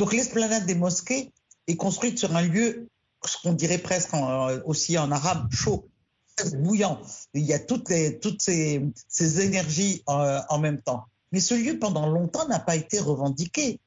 Donc 0.00 0.14
l'esplanade 0.14 0.64
des 0.64 0.74
mosquées 0.74 1.30
est 1.66 1.76
construite 1.76 2.18
sur 2.18 2.34
un 2.34 2.40
lieu, 2.40 2.88
ce 3.22 3.36
qu'on 3.42 3.52
dirait 3.52 3.76
presque 3.76 4.14
aussi 4.64 4.96
en 4.96 5.12
arabe, 5.12 5.52
chaud, 5.52 5.90
bouillant. 6.54 6.98
Il 7.34 7.42
y 7.42 7.52
a 7.52 7.58
toutes, 7.58 7.90
ces, 8.38 8.80
énergies 9.42 10.02
euh, 10.08 10.40
en 10.48 10.58
même 10.58 10.80
temps. 10.80 11.04
Mais 11.32 11.40
ce 11.40 11.52
lieu, 11.52 11.78
pendant 11.78 12.08
longtemps, 12.08 12.48
n'a 12.48 12.60
pas 12.60 12.76
été 12.76 12.98
revendiqué. 12.98 13.78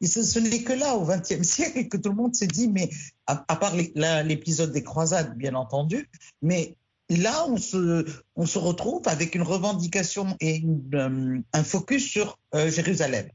Et 0.00 0.06
ce, 0.06 0.38
n'est 0.38 0.62
que 0.62 0.72
là, 0.72 0.96
au 0.96 1.04
XXe 1.04 1.42
siècle, 1.42 1.86
que 1.88 1.98
tout 1.98 2.08
le 2.08 2.14
monde 2.14 2.34
s'est 2.34 2.46
dit, 2.46 2.68
mais 2.68 2.88
à, 3.26 3.36
part 3.36 3.74
l'épisode 3.76 4.72
des 4.72 4.82
croisades, 4.82 5.36
bien 5.36 5.54
entendu, 5.54 6.08
mais 6.40 6.78
là, 7.10 7.46
on 7.46 7.58
se, 7.58 8.58
retrouve 8.58 9.06
avec 9.06 9.34
une 9.34 9.42
revendication 9.42 10.34
et 10.40 10.64
euh, 10.94 11.38
un 11.52 11.62
focus 11.62 12.08
sur 12.08 12.38
euh, 12.54 12.70
Jérusalem. 12.70 13.28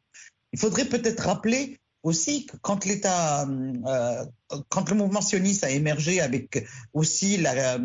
Il 0.51 0.59
faudrait 0.59 0.85
peut-être 0.85 1.27
rappeler 1.27 1.77
aussi 2.03 2.47
quand 2.61 2.85
l'État, 2.85 3.47
euh, 3.47 4.25
quand 4.69 4.89
le 4.89 4.95
mouvement 4.95 5.21
sioniste 5.21 5.63
a 5.63 5.69
émergé 5.69 6.19
avec 6.19 6.67
aussi 6.93 7.43
euh, 7.45 7.77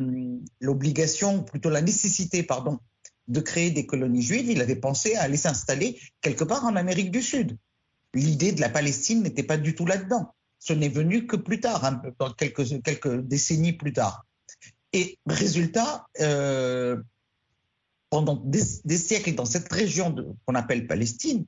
l'obligation, 0.60 1.42
plutôt 1.42 1.70
la 1.70 1.82
nécessité, 1.82 2.42
pardon, 2.42 2.78
de 3.28 3.40
créer 3.40 3.70
des 3.70 3.86
colonies 3.86 4.22
juives, 4.22 4.50
il 4.50 4.60
avait 4.60 4.76
pensé 4.76 5.16
à 5.16 5.22
aller 5.22 5.36
s'installer 5.36 6.00
quelque 6.20 6.44
part 6.44 6.64
en 6.64 6.76
Amérique 6.76 7.10
du 7.10 7.22
Sud. 7.22 7.58
L'idée 8.14 8.52
de 8.52 8.60
la 8.60 8.68
Palestine 8.68 9.22
n'était 9.22 9.42
pas 9.42 9.58
du 9.58 9.74
tout 9.74 9.84
là-dedans. 9.84 10.32
Ce 10.58 10.72
n'est 10.72 10.88
venu 10.88 11.26
que 11.26 11.36
plus 11.36 11.60
tard, 11.60 11.84
hein, 11.84 12.02
quelques, 12.38 13.20
décennies 13.20 13.74
plus 13.74 13.92
tard. 13.92 14.24
Et 14.92 15.18
résultat, 15.26 16.06
euh, 16.20 16.96
pendant 18.08 18.36
des, 18.36 18.96
siècles 18.96 19.34
dans 19.34 19.44
cette 19.44 19.70
région 19.70 20.14
qu'on 20.46 20.54
appelle 20.54 20.86
Palestine, 20.86 21.44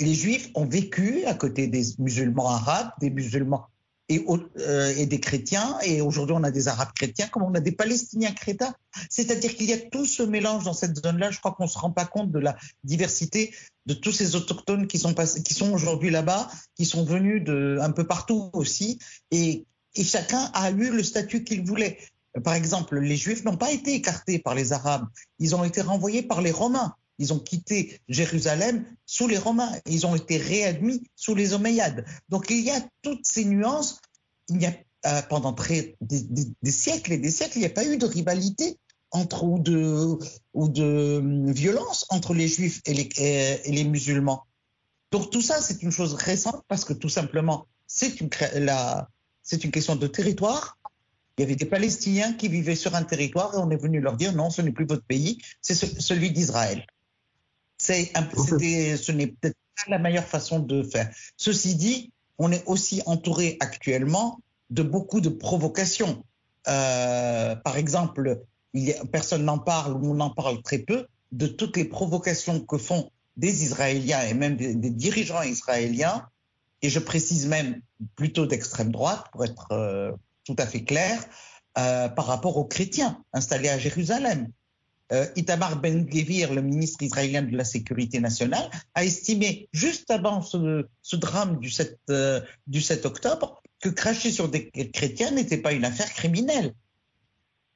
les 0.00 0.14
juifs 0.14 0.50
ont 0.54 0.66
vécu 0.66 1.24
à 1.26 1.34
côté 1.34 1.66
des 1.66 1.84
musulmans 1.98 2.48
arabes, 2.48 2.90
des 3.00 3.10
musulmans 3.10 3.66
et, 4.08 4.24
euh, 4.58 4.94
et 4.96 5.06
des 5.06 5.20
chrétiens, 5.20 5.78
et 5.82 6.00
aujourd'hui 6.00 6.34
on 6.36 6.42
a 6.42 6.50
des 6.50 6.68
arabes 6.68 6.92
chrétiens 6.94 7.28
comme 7.28 7.44
on 7.44 7.54
a 7.54 7.60
des 7.60 7.72
palestiniens 7.72 8.32
chrétiens. 8.32 8.74
C'est-à-dire 9.08 9.54
qu'il 9.54 9.66
y 9.66 9.72
a 9.72 9.78
tout 9.78 10.04
ce 10.04 10.22
mélange 10.22 10.64
dans 10.64 10.74
cette 10.74 11.02
zone-là. 11.02 11.30
Je 11.30 11.38
crois 11.38 11.52
qu'on 11.52 11.64
ne 11.64 11.68
se 11.68 11.78
rend 11.78 11.90
pas 11.90 12.04
compte 12.04 12.30
de 12.30 12.38
la 12.38 12.56
diversité 12.84 13.54
de 13.86 13.94
tous 13.94 14.12
ces 14.12 14.36
autochtones 14.36 14.86
qui 14.86 14.98
sont, 14.98 15.14
aujourd'hui 15.72 16.10
là-bas, 16.10 16.50
qui 16.74 16.84
sont 16.84 17.04
venus 17.04 17.42
de 17.42 17.78
un 17.80 17.90
peu 17.90 18.06
partout 18.06 18.50
aussi, 18.52 18.98
et 19.30 19.64
chacun 19.96 20.50
a 20.54 20.70
eu 20.70 20.90
le 20.90 21.02
statut 21.02 21.44
qu'il 21.44 21.64
voulait. 21.64 21.98
Par 22.44 22.54
exemple, 22.54 22.98
les 22.98 23.16
Juifs 23.16 23.44
n'ont 23.44 23.56
pas 23.56 23.72
été 23.72 23.94
écartés 23.94 24.38
par 24.38 24.54
les 24.54 24.72
Arabes, 24.72 25.06
ils 25.38 25.54
ont 25.54 25.64
été 25.64 25.80
renvoyés 25.82 26.22
par 26.22 26.40
les 26.40 26.50
Romains. 26.50 26.94
Ils 27.18 27.32
ont 27.32 27.38
quitté 27.38 28.00
Jérusalem 28.08 28.84
sous 29.06 29.28
les 29.28 29.38
Romains. 29.38 29.72
Ils 29.86 30.06
ont 30.06 30.14
été 30.14 30.36
réadmis 30.36 31.02
sous 31.14 31.34
les 31.34 31.54
Omeyyades. 31.54 32.04
Donc 32.28 32.46
il 32.50 32.60
y 32.60 32.70
a 32.70 32.80
toutes 33.02 33.24
ces 33.24 33.44
nuances. 33.44 34.00
Il 34.48 34.60
y 34.60 34.66
a 34.66 34.72
euh, 35.04 35.20
pendant 35.28 35.52
très, 35.52 35.96
des, 36.00 36.70
siècles 36.70 37.12
et 37.12 37.18
des 37.18 37.32
siècles, 37.32 37.56
il 37.56 37.60
n'y 37.60 37.66
a 37.66 37.70
pas 37.70 37.84
eu 37.84 37.96
de 37.96 38.06
rivalité 38.06 38.78
entre 39.10 39.42
ou 39.42 39.58
de, 39.58 40.16
ou 40.54 40.68
de 40.68 41.18
hum, 41.18 41.50
violence 41.50 42.06
entre 42.10 42.34
les 42.34 42.46
Juifs 42.46 42.80
et 42.86 42.94
les, 42.94 43.84
musulmans. 43.84 44.44
Donc 45.10 45.30
tout 45.30 45.42
ça, 45.42 45.60
c'est 45.60 45.82
une 45.82 45.90
chose 45.90 46.14
récente 46.14 46.62
parce 46.68 46.84
que 46.84 46.92
tout 46.92 47.08
simplement, 47.08 47.66
c'est 47.88 48.20
une, 48.20 48.30
une 48.30 49.70
question 49.72 49.96
de 49.96 50.06
territoire. 50.06 50.78
Il 51.36 51.40
y 51.40 51.44
avait 51.44 51.56
des 51.56 51.66
Palestiniens 51.66 52.34
qui 52.34 52.46
vivaient 52.46 52.76
sur 52.76 52.94
un 52.94 53.02
territoire 53.02 53.52
et 53.54 53.58
on 53.58 53.70
est 53.70 53.82
venu 53.82 54.00
leur 54.00 54.16
dire 54.16 54.32
non, 54.32 54.50
ce 54.50 54.62
n'est 54.62 54.70
plus 54.70 54.86
votre 54.86 55.04
pays, 55.04 55.38
c'est 55.62 55.74
celui 55.74 56.30
d'Israël. 56.30 56.86
Ce 57.82 59.12
n'est 59.12 59.26
peut-être 59.26 59.56
pas 59.76 59.90
la 59.90 59.98
meilleure 59.98 60.26
façon 60.26 60.60
de 60.60 60.82
faire. 60.82 61.10
Ceci 61.36 61.74
dit, 61.74 62.12
on 62.38 62.52
est 62.52 62.62
aussi 62.66 63.02
entouré 63.06 63.56
actuellement 63.60 64.38
de 64.70 64.82
beaucoup 64.82 65.20
de 65.20 65.28
provocations. 65.28 66.24
Euh, 66.68 67.56
par 67.56 67.76
exemple, 67.76 68.40
il 68.72 68.84
y 68.84 68.92
a, 68.92 69.04
personne 69.06 69.44
n'en 69.44 69.58
parle 69.58 69.94
ou 69.94 70.12
on 70.12 70.20
en 70.20 70.30
parle 70.30 70.62
très 70.62 70.78
peu 70.78 71.06
de 71.32 71.46
toutes 71.46 71.76
les 71.76 71.84
provocations 71.84 72.60
que 72.60 72.78
font 72.78 73.10
des 73.36 73.64
Israéliens 73.64 74.22
et 74.22 74.34
même 74.34 74.56
des, 74.56 74.74
des 74.74 74.90
dirigeants 74.90 75.42
israéliens, 75.42 76.26
et 76.82 76.90
je 76.90 76.98
précise 76.98 77.46
même 77.46 77.80
plutôt 78.16 78.46
d'extrême 78.46 78.92
droite 78.92 79.24
pour 79.32 79.44
être 79.44 79.68
euh, 79.72 80.12
tout 80.44 80.56
à 80.58 80.66
fait 80.66 80.84
clair, 80.84 81.22
euh, 81.78 82.08
par 82.08 82.26
rapport 82.26 82.56
aux 82.58 82.64
chrétiens 82.64 83.22
installés 83.32 83.70
à 83.70 83.78
Jérusalem. 83.78 84.48
Euh, 85.12 85.26
Itamar 85.36 85.80
Ben-Gvir, 85.80 86.54
le 86.54 86.62
ministre 86.62 87.02
israélien 87.02 87.42
de 87.42 87.54
la 87.54 87.64
Sécurité 87.64 88.18
nationale, 88.18 88.70
a 88.94 89.04
estimé 89.04 89.68
juste 89.72 90.10
avant 90.10 90.40
ce, 90.40 90.86
drame 91.12 91.58
du 91.58 91.70
7, 91.70 91.98
euh, 92.08 92.40
du 92.66 92.80
7, 92.80 93.04
octobre 93.04 93.62
que 93.80 93.90
cracher 93.90 94.30
sur 94.30 94.48
des 94.48 94.70
chrétiens 94.70 95.32
n'était 95.32 95.58
pas 95.58 95.72
une 95.72 95.84
affaire 95.84 96.10
criminelle 96.14 96.72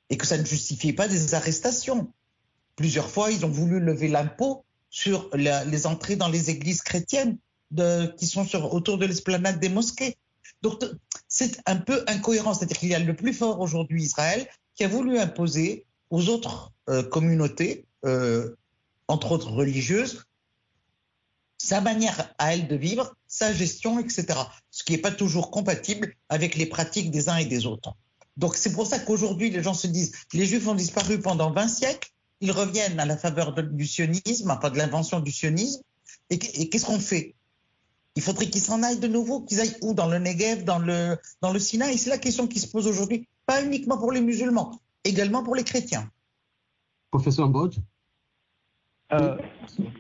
et 0.09 0.17
que 0.17 0.27
ça 0.27 0.39
ne 0.39 0.47
justifiait 0.47 0.95
pas 0.95 1.09
des 1.09 1.35
arrestations. 1.35 2.13
Plusieurs 2.77 3.11
fois, 3.11 3.31
ils 3.31 3.45
ont 3.45 3.51
voulu 3.51 3.81
lever 3.81 4.09
l'impôt 4.09 4.65
sur 4.89 5.29
les 5.35 5.87
entrées 5.87 6.17
dans 6.17 6.29
les 6.29 6.49
églises 6.49 6.81
chrétiennes 6.81 7.39
qui 8.17 8.27
sont 8.27 8.47
autour 8.73 8.99
de 8.99 9.07
l'esplanade 9.07 9.59
des 9.59 9.69
mosquées. 9.69 10.17
Donc, 10.63 10.81
c'est 11.29 11.61
un 11.67 11.77
peu 11.77 12.05
incohérent. 12.07 12.55
C'est-à-dire 12.55 12.79
qu'il 12.79 12.89
y 12.89 12.95
a 12.95 13.01
le 13.01 13.17
plus 13.17 13.35
fort 13.35 13.61
aujourd'hui, 13.61 14.05
Israël, 14.05 14.47
qui 14.77 14.85
a 14.85 14.89
voulu 14.89 15.19
imposer 15.19 15.87
aux 16.11 16.29
autres 16.29 16.73
euh, 16.89 17.03
communautés, 17.03 17.85
euh, 18.05 18.55
entre 19.09 19.33
autres 19.33 19.51
religieuses, 19.51 20.25
sa 21.59 21.81
manière 21.81 22.35
à 22.39 22.55
elle 22.55 22.69
de 22.69 22.77
vivre, 22.77 23.17
sa 23.27 23.53
gestion, 23.53 23.99
etc. 23.99 24.27
Ce 24.71 24.85
qui 24.85 24.93
n'est 24.93 24.99
pas 24.99 25.11
toujours 25.11 25.51
compatible 25.51 26.15
avec 26.29 26.55
les 26.55 26.67
pratiques 26.67 27.11
des 27.11 27.29
uns 27.29 27.37
et 27.37 27.47
des 27.47 27.67
autres. 27.67 27.95
Donc 28.37 28.55
c'est 28.57 28.73
pour 28.73 28.87
ça 28.87 28.99
qu'aujourd'hui 28.99 29.51
les 29.51 29.63
gens 29.63 29.75
se 29.75 29.87
disent 29.87 30.13
les 30.33 30.45
juifs 30.45 30.67
ont 30.69 30.75
disparu 30.75 31.21
pendant 31.21 31.51
20 31.53 31.69
siècles, 31.69 32.11
ils 32.41 32.53
reviennent 32.53 33.01
à 33.01 33.07
la 33.07 33.17
faveur 33.17 33.55
du 33.55 33.87
sionisme, 33.87 34.51
enfin 34.51 34.71
de 34.71 34.77
l'invention 34.77 35.21
du 35.21 35.33
sionisme, 35.33 35.81
et, 36.31 36.35
et 36.35 36.69
qu'est-ce 36.69 36.85
qu'on 36.85 37.01
fait? 37.01 37.35
Il 38.15 38.23
faudrait 38.23 38.49
qu'ils 38.49 38.63
s'en 38.63 38.83
aillent 38.83 38.99
de 38.99 39.09
nouveau, 39.09 39.43
qu'ils 39.43 39.61
aillent 39.61 39.77
où? 39.83 39.93
Dans 39.95 40.09
le 40.09 40.19
Negev, 40.19 40.65
dans 40.65 40.79
le, 40.79 41.19
dans 41.43 41.53
le 41.53 41.59
Sinaï? 41.59 41.99
C'est 41.99 42.11
la 42.11 42.19
question 42.19 42.47
qui 42.47 42.59
se 42.61 42.67
pose 42.67 42.87
aujourd'hui, 42.87 43.29
pas 43.45 43.63
uniquement 43.63 43.99
pour 43.99 44.11
les 44.11 44.23
musulmans, 44.23 44.81
également 45.05 45.43
pour 45.43 45.55
les 45.55 45.65
chrétiens. 45.65 46.11
Professeur 47.11 47.49
Bodge 47.49 47.79
euh, 49.13 49.37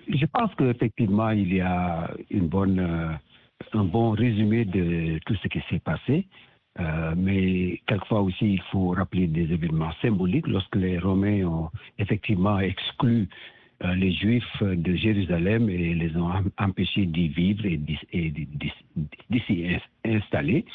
Je 0.08 0.26
pense 0.26 0.54
qu'effectivement, 0.56 1.30
il 1.30 1.54
y 1.54 1.60
a 1.60 2.10
euh, 2.34 3.08
un 3.72 3.84
bon 3.84 4.10
résumé 4.10 4.64
de 4.64 5.18
tout 5.26 5.34
ce 5.36 5.48
qui 5.48 5.60
s'est 5.70 5.78
passé. 5.78 6.26
Euh, 6.78 7.14
mais 7.16 7.80
quelquefois 7.86 8.20
aussi, 8.20 8.54
il 8.54 8.62
faut 8.70 8.90
rappeler 8.90 9.28
des 9.28 9.50
événements 9.52 9.92
symboliques. 10.02 10.46
Lorsque 10.46 10.76
les 10.76 10.98
Romains 10.98 11.44
ont 11.44 11.70
effectivement 11.98 12.58
exclu 12.58 13.28
euh, 13.82 13.94
les 13.94 14.12
Juifs 14.12 14.62
de 14.62 14.94
Jérusalem 14.94 15.70
et 15.70 15.94
les 15.94 16.14
ont 16.16 16.30
empêchés 16.58 17.06
d'y 17.06 17.28
vivre 17.28 17.64
et 17.64 17.78
d'y 17.78 19.40
s'y 19.46 19.76
installer, 20.04 20.66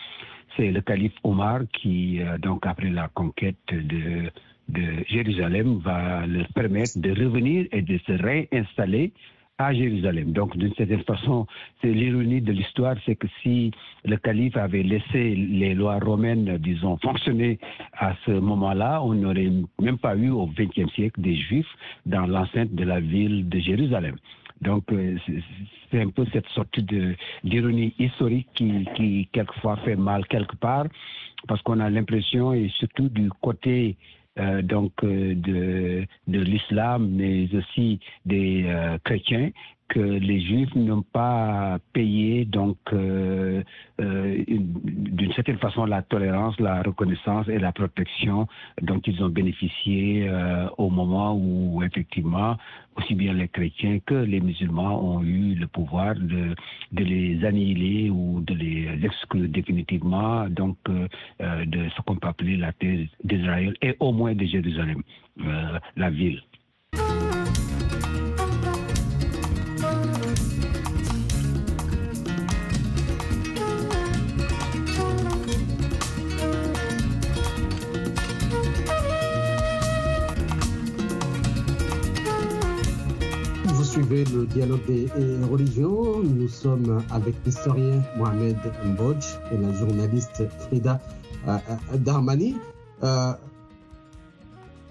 c'est 0.57 0.71
le 0.71 0.81
calife 0.81 1.13
Omar 1.23 1.61
qui, 1.71 2.19
donc 2.39 2.65
après 2.65 2.89
la 2.89 3.07
conquête 3.09 3.55
de, 3.71 4.31
de 4.71 5.03
Jérusalem, 5.07 5.79
va 5.79 6.25
leur 6.27 6.47
permettre 6.53 6.97
de 6.97 7.09
revenir 7.11 7.67
et 7.71 7.81
de 7.81 7.97
se 8.07 8.11
réinstaller 8.13 9.13
à 9.57 9.73
Jérusalem. 9.73 10.31
Donc, 10.31 10.57
d'une 10.57 10.73
certaine 10.73 11.03
façon, 11.03 11.45
c'est 11.81 11.91
l'ironie 11.91 12.41
de 12.41 12.51
l'histoire, 12.51 12.95
c'est 13.05 13.15
que 13.15 13.27
si 13.41 13.71
le 14.05 14.17
calife 14.17 14.57
avait 14.57 14.83
laissé 14.83 15.35
les 15.35 15.73
lois 15.73 15.99
romaines, 15.99 16.57
disons, 16.57 16.97
fonctionner 16.97 17.59
à 17.93 18.15
ce 18.25 18.31
moment-là, 18.31 19.01
on 19.03 19.13
n'aurait 19.13 19.51
même 19.79 19.97
pas 19.97 20.15
eu 20.15 20.29
au 20.29 20.47
XXe 20.47 20.91
siècle 20.93 21.21
des 21.21 21.35
Juifs 21.35 21.73
dans 22.05 22.25
l'enceinte 22.25 22.73
de 22.73 22.83
la 22.83 22.99
ville 22.99 23.47
de 23.49 23.59
Jérusalem. 23.59 24.15
Donc, 24.61 24.91
euh, 24.91 25.17
c'est 25.89 26.01
un 26.01 26.09
peu 26.09 26.25
cette 26.31 26.47
sorte 26.49 26.79
d'ironie 27.43 27.93
historique 27.97 28.47
qui, 28.53 28.87
qui, 28.95 29.27
quelquefois, 29.31 29.77
fait 29.77 29.95
mal 29.95 30.25
quelque 30.27 30.55
part, 30.55 30.85
parce 31.47 31.61
qu'on 31.63 31.79
a 31.79 31.89
l'impression, 31.89 32.53
et 32.53 32.69
surtout 32.77 33.09
du 33.09 33.29
côté 33.41 33.97
euh, 34.39 34.61
donc 34.61 34.93
euh, 35.03 35.35
de, 35.35 36.05
de 36.27 36.39
l'islam, 36.39 37.09
mais 37.11 37.47
aussi 37.53 37.99
des 38.25 38.63
euh, 38.65 38.97
chrétiens, 39.03 39.51
que 39.91 39.99
les 39.99 40.39
juifs 40.39 40.73
n'ont 40.73 41.01
pas 41.01 41.77
payé 41.91 42.45
donc 42.45 42.77
euh, 42.93 43.61
euh, 43.99 44.43
d'une 44.47 45.33
certaine 45.33 45.57
façon 45.57 45.83
la 45.85 46.01
tolérance, 46.01 46.57
la 46.61 46.81
reconnaissance 46.81 47.49
et 47.49 47.59
la 47.59 47.73
protection 47.73 48.47
dont 48.81 49.01
ils 49.05 49.21
ont 49.21 49.27
bénéficié 49.27 50.29
euh, 50.29 50.67
au 50.77 50.89
moment 50.89 51.35
où 51.35 51.83
effectivement 51.83 52.55
aussi 52.95 53.15
bien 53.15 53.33
les 53.33 53.49
chrétiens 53.49 53.99
que 54.05 54.15
les 54.15 54.39
musulmans 54.39 54.95
ont 55.03 55.21
eu 55.23 55.55
le 55.55 55.67
pouvoir 55.67 56.15
de, 56.15 56.55
les 56.93 57.43
annihiler 57.43 58.09
ou 58.09 58.39
de 58.41 58.53
les 58.53 58.87
exclure 59.03 59.49
définitivement 59.49 60.47
donc 60.49 60.77
de 60.87 61.89
ce 61.95 62.01
qu'on 62.03 62.15
peut 62.15 62.27
appeler 62.27 62.55
la 62.57 62.71
terre 62.73 63.07
d'Israël 63.23 63.75
et 63.81 63.95
au 63.99 64.11
moins 64.11 64.35
de 64.35 64.45
Jérusalem, 64.45 65.01
la 65.95 66.09
ville. 66.09 66.41
Suivez 83.91 84.23
le 84.23 84.45
dialogue 84.45 84.85
des 84.85 85.09
religions. 85.51 86.23
Nous 86.23 86.47
sommes 86.47 87.03
avec 87.11 87.35
l'historien 87.45 88.01
Mohamed 88.15 88.55
Mbodj 88.85 89.25
et 89.51 89.57
la 89.57 89.73
journaliste 89.73 90.47
Frida 90.59 91.01
euh, 91.49 91.57
Darmani. 91.97 92.55
Euh, 93.03 93.33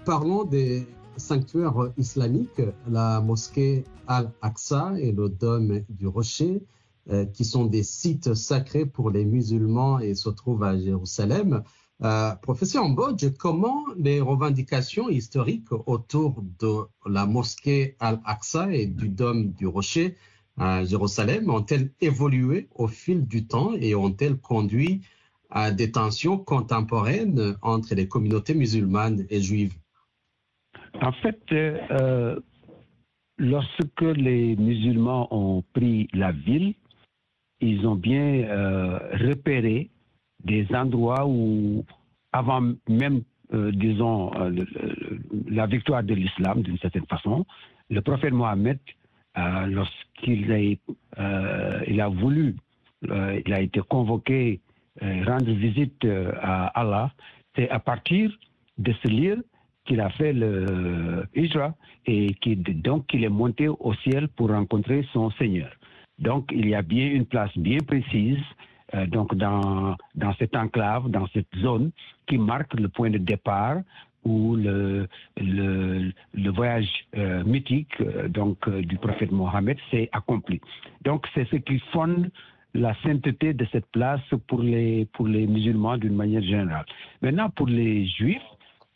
parlons 0.05 0.43
des 0.43 0.85
sanctuaires 1.17 1.73
islamiques, 1.97 2.61
la 2.87 3.21
mosquée 3.21 3.85
Al-Aqsa 4.05 4.93
et 4.99 5.11
le 5.11 5.29
dôme 5.29 5.81
du 5.89 6.05
Rocher, 6.05 6.61
euh, 7.09 7.25
qui 7.25 7.43
sont 7.43 7.65
des 7.65 7.81
sites 7.81 8.35
sacrés 8.35 8.85
pour 8.85 9.09
les 9.09 9.25
musulmans 9.25 9.97
et 9.97 10.13
se 10.13 10.29
trouvent 10.29 10.63
à 10.63 10.77
Jérusalem. 10.77 11.63
Euh, 12.03 12.35
professeur 12.41 12.89
Mbodj, 12.89 13.37
comment 13.37 13.85
les 13.95 14.21
revendications 14.21 15.07
historiques 15.07 15.71
autour 15.85 16.41
de 16.59 16.87
la 17.07 17.27
mosquée 17.27 17.95
Al-Aqsa 17.99 18.73
et 18.73 18.87
du 18.87 19.07
dôme 19.07 19.51
du 19.51 19.67
Rocher 19.67 20.15
à 20.57 20.83
Jérusalem 20.83 21.49
ont-elles 21.51 21.91
évolué 22.01 22.67
au 22.73 22.87
fil 22.87 23.27
du 23.27 23.45
temps 23.45 23.73
et 23.75 23.93
ont-elles 23.93 24.37
conduit 24.37 25.01
à 25.51 25.69
des 25.69 25.91
tensions 25.91 26.39
contemporaines 26.39 27.55
entre 27.61 27.93
les 27.93 28.07
communautés 28.07 28.55
musulmanes 28.55 29.27
et 29.29 29.41
juives? 29.41 29.75
En 31.01 31.11
fait, 31.11 31.39
euh, 31.51 32.39
lorsque 33.37 34.01
les 34.01 34.55
musulmans 34.55 35.27
ont 35.29 35.63
pris 35.73 36.07
la 36.13 36.31
ville, 36.31 36.73
ils 37.59 37.85
ont 37.85 37.95
bien 37.95 38.43
euh, 38.49 38.97
repéré 39.13 39.91
des 40.43 40.67
endroits 40.73 41.25
où, 41.27 41.85
avant 42.31 42.61
même, 42.87 43.21
euh, 43.53 43.71
disons, 43.71 44.31
euh, 44.35 44.51
la 45.47 45.65
victoire 45.65 46.03
de 46.03 46.13
l'islam, 46.13 46.61
d'une 46.61 46.77
certaine 46.77 47.05
façon, 47.05 47.45
le 47.89 48.01
prophète 48.01 48.33
Mohammed, 48.33 48.79
lorsqu'il 49.67 50.51
a, 50.51 52.03
a 52.05 52.09
voulu, 52.09 52.55
il 53.03 53.53
a 53.53 53.61
été 53.61 53.79
convoqué 53.81 54.59
rendre 55.01 55.51
visite 55.51 56.05
à 56.41 56.67
Allah, 56.67 57.11
c'est 57.55 57.69
à 57.69 57.79
partir 57.79 58.31
de 58.77 58.93
ce 59.01 59.07
lieu 59.07 59.45
qu'il 59.85 59.99
a 59.99 60.09
fait 60.09 60.33
le 60.33 61.25
Hijra 61.35 61.75
et 62.05 62.33
qui, 62.35 62.55
donc 62.55 63.07
qu'il 63.07 63.23
est 63.23 63.29
monté 63.29 63.67
au 63.67 63.93
ciel 64.03 64.27
pour 64.29 64.49
rencontrer 64.49 65.05
son 65.13 65.31
Seigneur. 65.31 65.71
Donc 66.19 66.51
il 66.53 66.69
y 66.69 66.75
a 66.75 66.81
bien 66.81 67.07
une 67.07 67.25
place 67.25 67.55
bien 67.57 67.79
précise 67.79 68.37
euh, 68.93 69.05
donc 69.07 69.35
dans, 69.35 69.95
cette 70.37 70.55
enclave, 70.55 71.09
dans 71.09 71.27
cette 71.27 71.53
zone 71.61 71.91
qui 72.27 72.37
marque 72.37 72.73
le 72.79 72.89
point 72.89 73.09
de 73.09 73.17
départ 73.17 73.77
où 74.23 74.55
le, 74.55 75.07
voyage 76.35 76.89
euh, 77.17 77.43
mythique 77.43 77.93
euh, 78.01 78.27
donc 78.27 78.69
du 78.69 78.97
prophète 78.97 79.31
Mohammed 79.31 79.77
s'est 79.89 80.09
accompli. 80.11 80.61
Donc 81.03 81.25
c'est 81.33 81.47
ce 81.49 81.55
qui 81.55 81.79
fonde 81.91 82.29
la 82.73 82.93
sainteté 83.03 83.53
de 83.53 83.65
cette 83.71 83.87
place 83.87 84.21
pour 84.47 84.61
les, 84.61 85.07
musulmans 85.19 85.97
d'une 85.97 86.15
manière 86.15 86.43
générale. 86.43 86.85
Maintenant, 87.21 87.49
pour 87.49 87.67
les 87.67 88.05
juifs, 88.07 88.41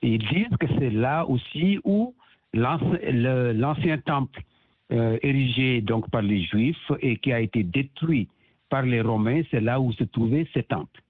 ils 0.02 0.20
disent 0.20 0.56
que 0.60 0.68
c'est 0.80 0.92
là 0.92 1.26
aussi 1.26 1.80
où 1.84 2.14
l'ancien 2.54 3.98
temple 4.06 4.42
érigé 4.90 5.82
donc 5.82 6.10
par 6.10 6.22
les 6.22 6.44
Juifs 6.44 6.92
et 7.02 7.18
qui 7.18 7.34
a 7.34 7.40
été 7.42 7.64
détruit 7.64 8.30
par 8.70 8.84
les 8.84 9.02
Romains, 9.02 9.42
c'est 9.52 9.62
là 9.62 9.80
où 9.80 9.92
se 9.94 10.04
trouvait 10.04 10.48
ce 10.54 10.60
temple. 10.60 11.02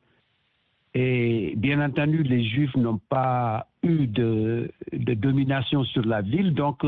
Et 0.93 1.53
bien 1.57 1.81
entendu, 1.85 2.23
les 2.23 2.43
Juifs 2.45 2.75
n'ont 2.75 3.01
pas 3.09 3.67
eu 3.83 4.07
de, 4.07 4.71
domination 4.93 5.83
sur 5.83 6.05
la 6.05 6.21
ville, 6.21 6.53
donc 6.53 6.83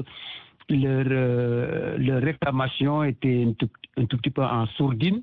leur, 0.70 1.06
euh, 1.10 2.20
réclamation 2.24 3.04
était 3.04 3.46
un 3.98 4.06
tout, 4.06 4.18
petit 4.18 4.30
peu 4.30 4.44
en 4.44 4.66
sourdine. 4.78 5.22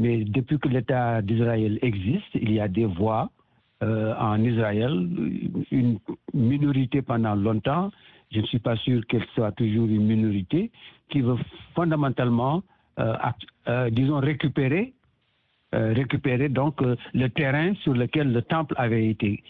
Mais 0.00 0.24
depuis 0.24 0.58
que 0.58 0.68
l'État 0.68 1.22
d'Israël 1.22 1.78
existe, 1.82 2.34
il 2.34 2.52
y 2.52 2.60
a 2.60 2.68
des 2.68 2.86
voix 2.86 3.30
euh, 3.82 4.14
en 4.18 4.42
Israël, 4.42 5.08
une 5.70 5.98
minorité 6.34 7.02
pendant 7.02 7.36
longtemps, 7.36 7.90
je 8.32 8.40
ne 8.40 8.46
suis 8.46 8.58
pas 8.58 8.76
sûr 8.76 9.06
qu'elle 9.06 9.26
soit 9.34 9.52
toujours 9.52 9.86
une 9.86 10.06
minorité, 10.06 10.70
qui 11.08 11.20
veut 11.20 11.36
fondamentalement, 11.74 12.62
disons, 13.90 14.18
récupérer, 14.20 14.92
récupérer 15.72 16.48
donc 16.48 16.80
le 16.80 17.28
terrain 17.28 17.74
sur 17.82 17.94
lequel 17.94 18.32
le 18.32 18.42
temple 18.42 18.74
avait 18.76 19.08
été 19.08 19.42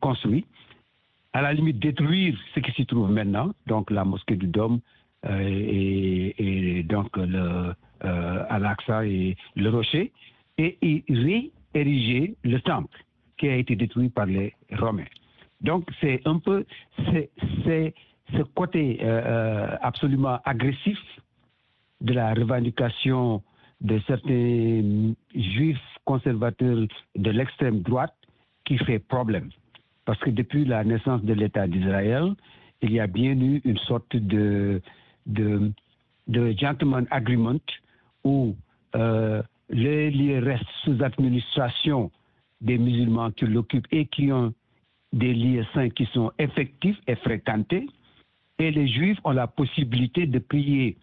construit, 0.00 0.46
à 1.32 1.42
la 1.42 1.52
limite 1.52 1.78
détruire 1.78 2.38
ce 2.54 2.60
qui 2.60 2.72
s'y 2.72 2.86
trouve 2.86 3.10
maintenant, 3.10 3.52
donc 3.66 3.90
la 3.90 4.04
mosquée 4.04 4.36
du 4.36 4.46
Dôme 4.46 4.80
et, 5.28 6.84
donc 6.88 7.16
le 7.16 7.74
Al-Aqsa 8.00 9.04
et 9.06 9.36
le 9.56 9.70
Rocher, 9.70 10.12
et, 10.56 10.78
et 10.80 11.04
ériger 11.74 12.34
le 12.44 12.60
temple 12.60 12.98
qui 13.36 13.48
a 13.48 13.56
été 13.56 13.76
détruit 13.76 14.08
par 14.08 14.26
les 14.26 14.54
Romains. 14.72 15.04
Donc 15.60 15.88
c'est 16.00 16.20
un 16.24 16.38
peu 16.38 16.64
c'est, 17.12 17.94
ce 18.32 18.42
côté 18.54 18.98
euh, 19.02 19.06
euh, 19.06 19.76
absolument 19.80 20.38
agressif 20.44 20.98
de 22.00 22.12
la 22.12 22.34
revendication 22.34 23.42
de 23.80 24.00
certains 24.06 25.14
juifs 25.34 25.78
conservateurs 26.04 26.86
de 27.16 27.30
l'extrême 27.30 27.80
droite 27.80 28.14
qui 28.64 28.78
fait 28.78 28.98
problème. 28.98 29.50
Parce 30.04 30.18
que 30.20 30.30
depuis 30.30 30.64
la 30.64 30.84
naissance 30.84 31.22
de 31.22 31.32
l'État 31.34 31.66
d'Israël, 31.66 32.34
il 32.82 32.92
y 32.92 33.00
a 33.00 33.06
bien 33.06 33.38
eu 33.40 33.60
une 33.64 33.78
sorte 33.78 34.16
de, 34.16 34.80
gentleman 36.26 37.06
agreement 37.10 37.60
où 38.24 38.54
euh, 38.94 39.42
les 39.68 40.10
lieux 40.10 40.38
restent 40.38 40.64
sous 40.84 41.02
administration 41.02 42.10
des 42.60 42.78
musulmans 42.78 43.30
qui 43.30 43.46
l'occupent 43.46 43.86
et 43.92 44.06
qui 44.06 44.32
ont 44.32 44.52
des 45.12 45.34
lieux 45.34 45.64
saints 45.74 45.90
qui 45.90 46.06
sont 46.06 46.32
effectifs 46.38 46.98
et 47.06 47.16
fréquentés. 47.16 47.86
Et 48.58 48.70
les 48.70 48.88
juifs 48.88 49.18
ont 49.24 49.32
la 49.32 49.46
possibilité 49.46 50.26
de 50.26 50.38
prier 50.38 50.96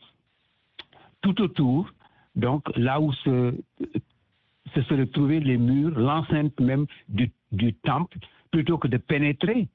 tout 1.25 1.41
autour, 1.41 1.89
donc 2.35 2.61
là 2.77 3.01
où 3.01 3.11
se, 3.13 3.55
se 4.75 4.81
seraient 4.83 5.39
les 5.39 5.57
murs, 5.57 5.97
l'enceinte 5.97 6.59
même 6.59 6.85
du, 7.09 7.73
temple, 7.83 8.19
plutôt 8.51 8.77
que 8.77 8.87
de 8.87 8.97
pénétrer 8.97 9.67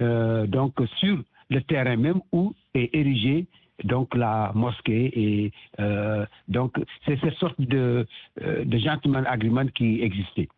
euh, 0.00 0.46
donc 0.46 0.74
sur 0.98 1.16
le 1.48 1.60
terrain 1.62 1.96
même 1.96 2.20
où 2.32 2.54
est 2.74 2.90
érigé 2.94 3.46
donc 3.84 4.14
la 4.14 4.52
mosquée 4.54 5.06
et 5.24 5.52
euh, 5.80 6.26
donc 6.48 6.78
c'est 7.06 7.18
cette 7.20 7.38
sorte 7.38 7.60
de, 7.60 8.06
euh, 8.42 8.64
de 8.64 8.78
gentleman 8.78 9.24
agreement 9.26 9.66
qui 9.68 10.02
existait. 10.02 10.48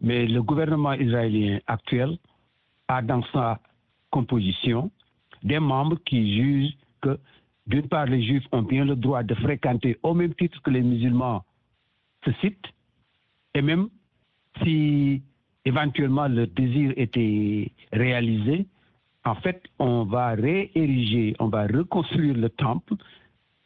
Mais 0.00 0.26
le 0.26 0.42
gouvernement 0.42 0.94
israélien 0.94 1.60
actuel 1.68 2.18
a 2.88 3.00
dans 3.00 3.22
sa 3.32 3.60
composition 4.10 4.90
des 5.44 5.60
membres 5.60 5.98
qui 6.04 6.36
jugent 6.36 6.76
que 7.00 7.18
d'une 7.66 7.88
part 7.88 8.06
les 8.06 8.22
juifs 8.22 8.46
ont 8.52 8.62
bien 8.62 8.84
le 8.84 8.96
droit 8.96 9.22
de 9.22 9.34
fréquenter 9.34 9.98
au 10.02 10.14
même 10.14 10.34
titre 10.34 10.60
que 10.62 10.70
les 10.70 10.82
musulmans 10.82 11.44
ce 12.24 12.32
site 12.40 12.64
et 13.54 13.62
même 13.62 13.88
si 14.62 15.22
éventuellement 15.64 16.28
le 16.28 16.46
désir 16.46 16.92
était 16.96 17.72
réalisé, 17.92 18.66
en 19.24 19.34
fait, 19.34 19.62
on 19.78 20.04
va 20.04 20.28
réériger, 20.30 21.34
on 21.40 21.48
va 21.48 21.66
reconstruire 21.66 22.36
le 22.36 22.48
temple, 22.48 22.94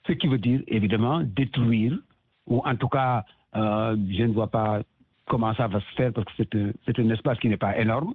ce 0.07 0.13
qui 0.13 0.27
veut 0.27 0.39
dire 0.39 0.63
évidemment 0.69 1.21
détruire, 1.23 1.99
ou 2.47 2.63
en 2.65 2.75
tout 2.77 2.89
cas, 2.89 3.25
euh, 3.55 3.97
je 4.11 4.23
ne 4.23 4.33
vois 4.33 4.47
pas 4.51 4.81
comment 5.27 5.55
ça 5.55 5.69
va 5.69 5.81
se 5.81 5.95
faire 5.97 6.13
parce 6.13 6.33
que 6.35 6.73
c'est 6.87 6.99
un, 6.99 7.11
espace 7.11 7.39
qui 7.39 7.49
n'est 7.49 7.59
pas 7.59 7.79
énorme. 7.79 8.15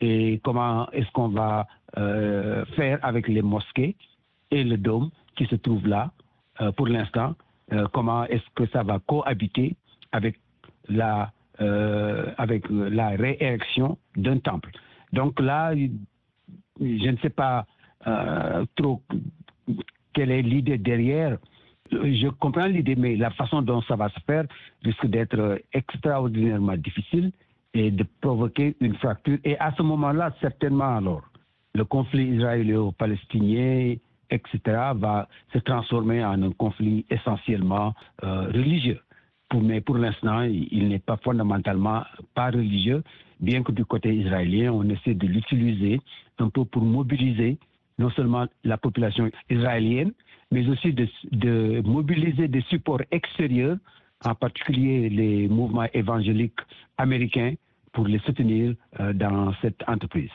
Et 0.00 0.40
comment 0.44 0.90
est-ce 0.92 1.10
qu'on 1.12 1.28
va 1.28 1.66
euh, 1.98 2.64
faire 2.76 2.98
avec 3.02 3.28
les 3.28 3.42
mosquées? 3.42 3.96
Et 4.50 4.64
le 4.64 4.76
dôme 4.76 5.10
qui 5.36 5.46
se 5.46 5.56
trouve 5.56 5.86
là 5.86 6.12
euh, 6.60 6.72
pour 6.72 6.86
l'instant 6.86 7.34
Comment 7.92 8.24
est-ce 8.24 8.48
que 8.54 8.66
ça 8.68 8.82
va 8.82 8.98
cohabiter 8.98 9.76
avec 10.10 10.40
la, 10.88 11.30
la 11.58 13.08
réérection 13.10 13.98
d'un 14.16 14.38
temple 14.38 14.70
Donc 15.12 15.38
là, 15.38 15.74
je 16.80 17.10
ne 17.10 17.16
sais 17.18 17.30
pas 17.30 17.66
euh, 18.06 18.64
trop 18.76 19.02
quelle 20.14 20.30
est 20.30 20.42
l'idée 20.42 20.78
derrière. 20.78 21.38
Je 21.90 22.28
comprends 22.28 22.66
l'idée, 22.66 22.96
mais 22.96 23.16
la 23.16 23.30
façon 23.30 23.62
dont 23.62 23.82
ça 23.82 23.96
va 23.96 24.08
se 24.10 24.20
faire 24.26 24.44
risque 24.84 25.06
d'être 25.06 25.60
extraordinairement 25.72 26.76
difficile 26.76 27.32
et 27.74 27.90
de 27.90 28.04
provoquer 28.20 28.76
une 28.80 28.94
fracture. 28.96 29.38
Et 29.44 29.58
à 29.58 29.72
ce 29.76 29.82
moment-là, 29.82 30.34
certainement 30.40 30.96
alors, 30.96 31.22
le 31.74 31.84
conflit 31.84 32.34
israélo-palestinien, 32.34 33.96
etc., 34.30 34.58
va 34.94 35.28
se 35.52 35.58
transformer 35.58 36.24
en 36.24 36.42
un 36.42 36.52
conflit 36.52 37.04
essentiellement 37.10 37.94
euh, 38.24 38.46
religieux. 38.48 39.00
mais 39.54 39.80
pour 39.80 39.96
l'instant, 39.96 40.42
il 40.42 40.88
n'est 40.88 40.98
pas 40.98 41.16
fondamentalement 41.16 42.02
pas 42.34 42.50
religieux, 42.50 43.02
bien 43.40 43.62
que 43.62 43.72
du 43.72 43.84
côté 43.84 44.14
israélien, 44.14 44.72
on 44.72 44.88
essaie 44.88 45.14
de 45.14 45.26
l'utiliser 45.26 46.00
un 46.38 46.48
peu 46.50 46.64
pour 46.64 46.82
mobiliser 46.82 47.58
non 47.98 48.10
seulement 48.10 48.46
la 48.64 48.78
population 48.78 49.30
israélienne, 49.50 50.12
mais 50.50 50.66
aussi 50.68 50.92
de, 50.92 51.80
mobiliser 51.82 52.48
des 52.48 52.62
supports 52.62 53.02
extérieurs, 53.10 53.76
en 54.24 54.34
particulier 54.34 55.08
les 55.08 55.48
mouvements 55.48 55.88
évangéliques 55.92 56.60
américains, 56.96 57.54
pour 57.92 58.06
les 58.06 58.18
soutenir 58.20 58.74
euh, 59.00 59.12
dans 59.12 59.52
cette 59.60 59.82
entreprise. 59.88 60.30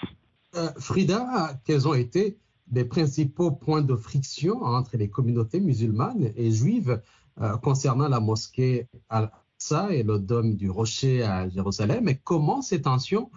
Euh, 0.55 0.67
Frida, 0.79 1.51
quels 1.65 1.87
ont 1.87 1.93
été 1.93 2.35
les 2.73 2.85
principaux 2.85 3.51
points 3.51 3.81
de 3.81 3.95
friction 3.95 4.63
entre 4.63 4.97
les 4.97 5.09
communautés 5.09 5.59
musulmanes 5.59 6.31
et 6.35 6.51
juives 6.51 7.01
euh, 7.41 7.57
concernant 7.57 8.07
la 8.07 8.19
mosquée 8.19 8.87
Al-Aqsa 9.09 9.91
et 9.91 10.03
le 10.03 10.19
dôme 10.19 10.55
du 10.55 10.69
Rocher 10.69 11.23
à 11.23 11.47
Jérusalem 11.49 12.09
et 12.09 12.15
comment 12.15 12.61
ces 12.61 12.81
tensions 12.81 13.29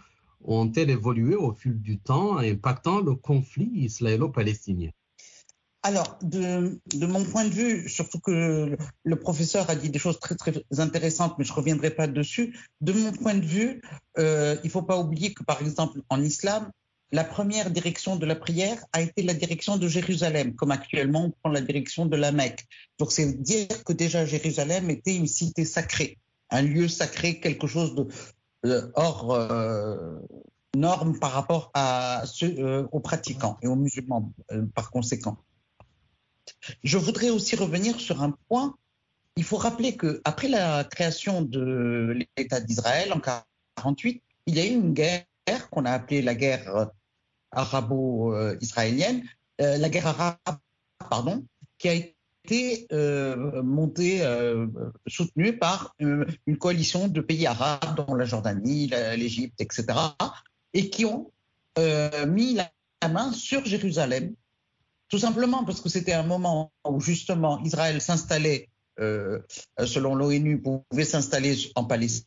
ont-elles 0.44 0.90
évolué 0.90 1.34
au 1.34 1.52
fil 1.52 1.80
du 1.80 1.98
temps, 1.98 2.38
impactant 2.38 3.00
le 3.00 3.14
conflit 3.14 3.70
israélo-palestinien? 3.74 4.90
Alors, 5.82 6.18
de, 6.20 6.80
mon 7.06 7.24
point 7.24 7.44
de 7.44 7.50
vue, 7.50 7.88
surtout 7.88 8.18
que 8.18 8.76
le 9.04 9.16
professeur 9.16 9.70
a 9.70 9.76
dit 9.76 9.88
des 9.88 10.00
choses 10.00 10.18
très 10.18 10.34
très 10.34 10.52
intéressantes, 10.78 11.36
mais 11.38 11.44
je 11.44 11.52
ne 11.52 11.56
reviendrai 11.56 11.90
pas 11.90 12.08
dessus. 12.08 12.58
De 12.80 12.92
mon 12.92 13.12
point 13.12 13.34
de 13.34 13.44
vue, 13.44 13.82
euh, 14.18 14.56
il 14.64 14.66
ne 14.66 14.72
faut 14.72 14.82
pas 14.82 14.98
oublier 14.98 15.32
que 15.32 15.44
par 15.44 15.60
exemple 15.62 16.00
en 16.08 16.20
islam, 16.22 16.70
la 17.12 17.24
première 17.24 17.70
direction 17.70 18.16
de 18.16 18.26
la 18.26 18.34
prière 18.34 18.84
a 18.92 19.00
été 19.00 19.22
la 19.22 19.34
direction 19.34 19.76
de 19.76 19.86
Jérusalem, 19.88 20.54
comme 20.54 20.72
actuellement 20.72 21.26
on 21.26 21.30
prend 21.30 21.50
la 21.50 21.60
direction 21.60 22.06
de 22.06 22.16
la 22.16 22.32
Mecque. 22.32 22.66
Donc 22.98 23.12
c'est 23.12 23.40
dire 23.40 23.84
que 23.84 23.92
déjà 23.92 24.24
Jérusalem 24.26 24.90
était 24.90 25.14
une 25.14 25.28
cité 25.28 25.64
sacrée, 25.64 26.18
un 26.50 26.62
lieu 26.62 26.88
sacré, 26.88 27.40
quelque 27.40 27.66
chose 27.66 27.94
de 27.94 28.90
hors 28.94 29.32
euh, 29.32 30.18
norme 30.76 31.18
par 31.18 31.32
rapport 31.32 31.70
euh, 31.76 32.86
aux 32.90 33.00
pratiquants 33.00 33.56
et 33.62 33.68
aux 33.68 33.76
musulmans 33.76 34.32
euh, 34.52 34.66
par 34.74 34.90
conséquent. 34.90 35.38
Je 36.82 36.98
voudrais 36.98 37.30
aussi 37.30 37.56
revenir 37.56 37.98
sur 38.00 38.22
un 38.22 38.36
point. 38.48 38.76
Il 39.36 39.44
faut 39.44 39.56
rappeler 39.56 39.96
que 39.96 40.20
après 40.24 40.48
la 40.48 40.84
création 40.84 41.42
de 41.42 42.16
l'État 42.36 42.60
d'Israël 42.60 43.12
en 43.12 43.20
48, 43.20 44.22
il 44.46 44.54
y 44.54 44.60
a 44.60 44.66
eu 44.66 44.70
une 44.70 44.92
guerre 44.92 45.24
qu'on 45.70 45.84
a 45.84 45.90
appelée 45.90 46.22
la 46.22 46.34
guerre 46.34 46.90
arabo-israélienne, 47.56 49.22
euh, 49.60 49.78
la 49.78 49.88
guerre 49.88 50.06
arabe, 50.06 50.58
pardon, 51.10 51.44
qui 51.78 51.88
a 51.88 51.94
été 51.94 52.86
euh, 52.92 53.62
montée, 53.62 54.22
euh, 54.22 54.66
soutenue 55.06 55.58
par 55.58 55.94
une, 55.98 56.26
coalition 56.58 57.08
de 57.08 57.20
pays 57.20 57.46
arabes, 57.46 57.96
dont 57.96 58.14
la 58.14 58.26
Jordanie, 58.26 58.88
l'Égypte, 59.16 59.60
etc., 59.60 59.86
et 60.74 60.90
qui 60.90 61.04
ont 61.04 61.32
mis 62.26 62.54
la, 62.54 62.70
main 63.08 63.32
sur 63.32 63.64
Jérusalem, 63.64 64.34
tout 65.08 65.18
simplement 65.18 65.64
parce 65.64 65.80
que 65.80 65.88
c'était 65.88 66.14
un 66.14 66.24
moment 66.24 66.72
où 66.88 67.00
justement 67.00 67.62
Israël 67.62 68.00
s'installait, 68.00 68.68
selon 68.98 70.16
l'ONU, 70.16 70.60
pouvait 70.60 71.04
s'installer 71.04 71.56
en 71.76 71.84
Palestine. 71.84 72.24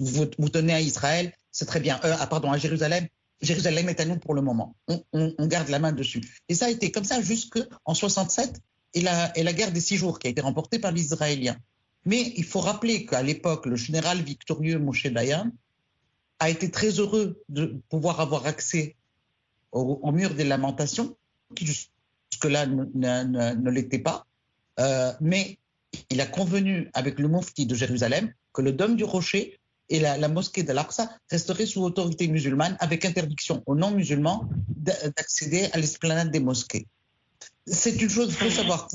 Vous, 0.00 0.26
vous 0.38 0.48
tenez 0.48 0.72
à 0.72 0.80
Israël, 0.80 1.34
c'est 1.50 1.66
très 1.66 1.80
bien. 1.80 2.00
Ah, 2.02 2.26
pardon, 2.28 2.50
à 2.50 2.56
Jérusalem, 2.56 3.08
Jérusalem 3.40 3.88
est 3.88 4.00
à 4.00 4.04
nous 4.04 4.18
pour 4.18 4.34
le 4.34 4.42
moment. 4.42 4.74
On, 4.88 5.02
on, 5.12 5.34
on, 5.38 5.46
garde 5.46 5.68
la 5.68 5.78
main 5.78 5.92
dessus. 5.92 6.20
Et 6.48 6.54
ça 6.54 6.66
a 6.66 6.70
été 6.70 6.90
comme 6.90 7.04
ça 7.04 7.20
jusqu'en 7.20 7.94
67 7.94 8.60
et 8.94 9.00
la, 9.00 9.36
et 9.36 9.42
la 9.42 9.52
guerre 9.52 9.72
des 9.72 9.80
six 9.80 9.96
jours 9.96 10.18
qui 10.18 10.26
a 10.26 10.30
été 10.30 10.40
remportée 10.40 10.78
par 10.78 10.92
les 10.92 11.02
Israéliens. 11.02 11.56
Mais 12.04 12.32
il 12.36 12.44
faut 12.44 12.60
rappeler 12.60 13.06
qu'à 13.06 13.22
l'époque, 13.22 13.66
le 13.66 13.76
général 13.76 14.22
victorieux 14.22 14.78
Moshe 14.78 15.06
Dayan 15.06 15.50
a 16.38 16.50
été 16.50 16.70
très 16.70 16.90
heureux 16.90 17.42
de 17.48 17.80
pouvoir 17.88 18.20
avoir 18.20 18.46
accès 18.46 18.96
au, 19.72 20.00
au 20.02 20.12
mur 20.12 20.34
des 20.34 20.44
lamentations, 20.44 21.16
qui 21.54 21.66
jusque-là 21.66 22.66
ne, 22.66 22.84
ne, 22.94 23.54
ne 23.54 23.70
l'était 23.70 23.98
pas. 23.98 24.26
Euh, 24.80 25.12
mais 25.20 25.58
il 26.10 26.20
a 26.20 26.26
convenu 26.26 26.90
avec 26.94 27.18
le 27.18 27.28
mufti 27.28 27.66
de 27.66 27.74
Jérusalem 27.74 28.32
que 28.52 28.62
le 28.62 28.72
dôme 28.72 28.96
du 28.96 29.04
rocher 29.04 29.57
et 29.88 30.00
la, 30.00 30.28
mosquée 30.28 30.62
de 30.62 30.72
l'Aqsa 30.72 31.10
resterait 31.30 31.66
sous 31.66 31.82
autorité 31.82 32.28
musulmane 32.28 32.76
avec 32.80 33.04
interdiction 33.04 33.62
aux 33.66 33.74
non-musulmans 33.74 34.48
d'accéder 35.16 35.68
à 35.72 35.78
l'esplanade 35.78 36.30
des 36.30 36.40
mosquées. 36.40 36.86
C'est 37.66 38.00
une 38.00 38.10
chose, 38.10 38.28
il 38.28 38.34
faut 38.34 38.50
savoir, 38.50 38.88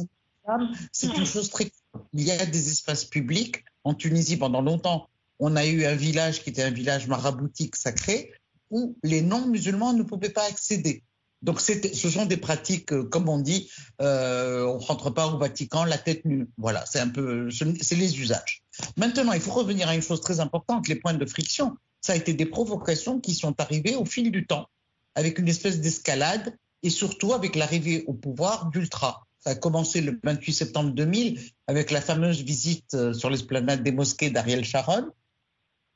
c'est 0.91 1.15
une 1.15 1.25
chose 1.25 1.49
très... 1.49 1.71
Il 2.13 2.21
y 2.21 2.31
a 2.31 2.45
des 2.45 2.71
espaces 2.71 3.05
publics. 3.05 3.63
En 3.83 3.93
Tunisie, 3.93 4.37
pendant 4.37 4.61
longtemps, 4.61 5.09
on 5.39 5.55
a 5.55 5.65
eu 5.65 5.85
un 5.85 5.95
village 5.95 6.43
qui 6.43 6.49
était 6.49 6.63
un 6.63 6.71
village 6.71 7.07
maraboutique 7.07 7.75
sacré 7.75 8.31
où 8.69 8.97
les 9.03 9.21
non-musulmans 9.21 9.93
ne 9.93 10.03
pouvaient 10.03 10.29
pas 10.29 10.45
accéder. 10.45 11.03
Donc 11.43 11.59
ce 11.59 12.09
sont 12.09 12.25
des 12.25 12.37
pratiques, 12.37 12.93
euh, 12.93 13.03
comme 13.03 13.27
on 13.27 13.37
dit, 13.37 13.69
euh, 14.01 14.65
on 14.65 14.79
ne 14.79 14.83
rentre 14.83 15.09
pas 15.09 15.27
au 15.27 15.37
Vatican 15.37 15.83
la 15.83 15.97
tête 15.97 16.23
nue. 16.23 16.47
Voilà, 16.57 16.85
c'est 16.85 16.99
un 16.99 17.09
peu, 17.09 17.49
c'est 17.51 17.95
les 17.95 18.19
usages. 18.19 18.62
Maintenant, 18.97 19.33
il 19.33 19.41
faut 19.41 19.51
revenir 19.51 19.87
à 19.87 19.95
une 19.95 20.01
chose 20.01 20.21
très 20.21 20.39
importante, 20.39 20.87
les 20.87 20.95
points 20.95 21.13
de 21.13 21.25
friction. 21.25 21.77
Ça 22.01 22.13
a 22.13 22.15
été 22.15 22.33
des 22.33 22.45
provocations 22.45 23.19
qui 23.19 23.33
sont 23.33 23.59
arrivées 23.59 23.95
au 23.95 24.05
fil 24.05 24.31
du 24.31 24.45
temps, 24.45 24.67
avec 25.15 25.39
une 25.39 25.47
espèce 25.47 25.79
d'escalade 25.79 26.57
et 26.81 26.89
surtout 26.89 27.33
avec 27.33 27.55
l'arrivée 27.55 28.03
au 28.07 28.13
pouvoir 28.13 28.69
d'Ultra. 28.69 29.25
Ça 29.39 29.51
a 29.51 29.55
commencé 29.55 30.01
le 30.01 30.19
28 30.23 30.53
septembre 30.53 30.91
2000 30.91 31.39
avec 31.67 31.91
la 31.91 32.01
fameuse 32.01 32.41
visite 32.41 32.93
euh, 32.93 33.13
sur 33.13 33.29
l'esplanade 33.29 33.83
des 33.83 33.91
mosquées 33.91 34.29
d'Ariel 34.29 34.63
Sharon, 34.63 35.09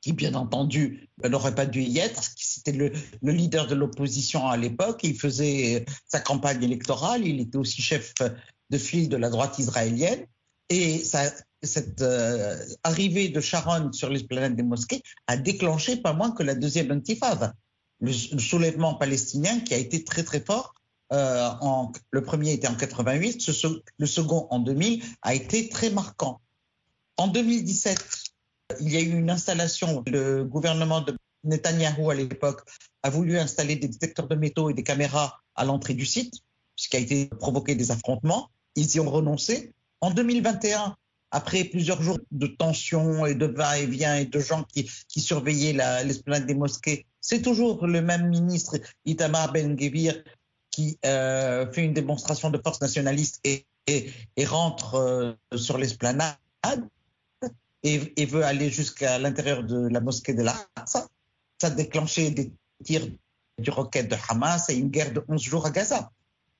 qui 0.00 0.12
bien 0.12 0.34
entendu 0.34 1.08
n'aurait 1.22 1.54
pas 1.54 1.66
dû 1.66 1.82
y 1.82 1.98
être, 1.98 2.22
c'était 2.36 2.72
le, 2.72 2.92
le, 3.22 3.32
leader 3.32 3.66
de 3.66 3.74
l'opposition 3.74 4.48
à 4.48 4.56
l'époque, 4.56 5.00
il 5.02 5.18
faisait 5.18 5.84
sa 6.06 6.20
campagne 6.20 6.62
électorale, 6.62 7.26
il 7.26 7.40
était 7.40 7.56
aussi 7.56 7.82
chef 7.82 8.14
de 8.70 8.78
file 8.78 9.08
de 9.08 9.16
la 9.16 9.30
droite 9.30 9.58
israélienne, 9.58 10.26
et 10.70 11.02
cette 11.62 12.02
euh, 12.02 12.58
arrivée 12.84 13.28
de 13.28 13.40
Sharon 13.40 13.92
sur 13.92 14.10
l'esplanade 14.10 14.54
des 14.54 14.62
mosquées 14.62 15.02
a 15.26 15.36
déclenché 15.36 15.96
pas 15.96 16.12
moins 16.12 16.30
que 16.30 16.42
la 16.42 16.54
deuxième 16.54 16.90
intifada, 16.90 17.54
le, 18.00 18.12
soulèvement 18.12 18.94
palestinien 18.94 19.60
qui 19.60 19.74
a 19.74 19.78
été 19.78 20.04
très 20.04 20.22
très 20.22 20.40
fort. 20.40 20.74
Euh, 21.12 21.48
le 22.10 22.22
premier 22.22 22.52
était 22.52 22.68
en 22.68 22.74
88, 22.74 23.40
ce, 23.40 23.66
le 23.98 24.06
second 24.06 24.46
en 24.50 24.58
2000 24.58 25.02
a 25.22 25.34
été 25.34 25.68
très 25.68 25.90
marquant. 25.90 26.40
En 27.16 27.28
2017, 27.28 27.98
il 28.80 28.92
y 28.92 28.96
a 28.96 29.00
eu 29.00 29.18
une 29.18 29.30
installation. 29.30 30.02
Le 30.06 30.44
gouvernement 30.44 31.00
de 31.00 31.16
Netanyahou 31.44 32.10
à 32.10 32.14
l'époque 32.14 32.60
a 33.02 33.10
voulu 33.10 33.38
installer 33.38 33.76
des 33.76 33.88
détecteurs 33.88 34.28
de 34.28 34.34
métaux 34.34 34.68
et 34.68 34.74
des 34.74 34.82
caméras 34.82 35.40
à 35.54 35.64
l'entrée 35.64 35.94
du 35.94 36.04
site, 36.04 36.34
ce 36.76 36.88
qui 36.88 36.96
a 36.96 37.00
été 37.00 37.26
provoqué 37.26 37.74
des 37.74 37.90
affrontements. 37.90 38.50
Ils 38.76 38.94
y 38.94 39.00
ont 39.00 39.10
renoncé. 39.10 39.72
En 40.00 40.10
2021, 40.10 40.96
après 41.30 41.64
plusieurs 41.64 42.02
jours 42.02 42.18
de 42.30 42.46
tension 42.46 43.26
et 43.26 43.34
de 43.34 43.46
va-et-vient 43.46 44.16
et 44.16 44.26
de 44.26 44.40
gens 44.40 44.64
qui, 44.64 44.88
surveillaient 45.20 46.04
l'esplanade 46.04 46.46
des 46.46 46.54
mosquées, 46.54 47.06
c'est 47.20 47.42
toujours 47.42 47.86
le 47.86 48.00
même 48.00 48.28
ministre, 48.28 48.76
Itamar 49.04 49.52
Ben-Gvir, 49.52 50.22
qui 50.70 50.98
euh, 51.04 51.70
fait 51.72 51.84
une 51.84 51.92
démonstration 51.92 52.50
de 52.50 52.60
force 52.62 52.80
nationaliste 52.80 53.40
et, 53.44 53.66
rentre 54.44 54.94
euh, 54.94 55.32
sur 55.56 55.78
l'esplanade 55.78 56.36
et, 57.82 58.26
veut 58.26 58.44
aller 58.44 58.70
jusqu'à 58.70 59.18
l'intérieur 59.18 59.64
de 59.64 59.88
la 59.88 60.00
mosquée 60.00 60.34
de 60.34 60.42
l'Aqsa. 60.42 61.08
Ça 61.60 61.66
a 61.66 61.70
déclenché 61.70 62.30
des 62.30 62.52
tirs 62.84 63.08
du 63.58 63.70
roquette 63.70 64.08
de 64.08 64.16
Hamas 64.28 64.70
et 64.70 64.76
une 64.76 64.90
guerre 64.90 65.12
de 65.12 65.24
11 65.26 65.42
jours 65.42 65.66
à 65.66 65.70
Gaza. 65.70 66.10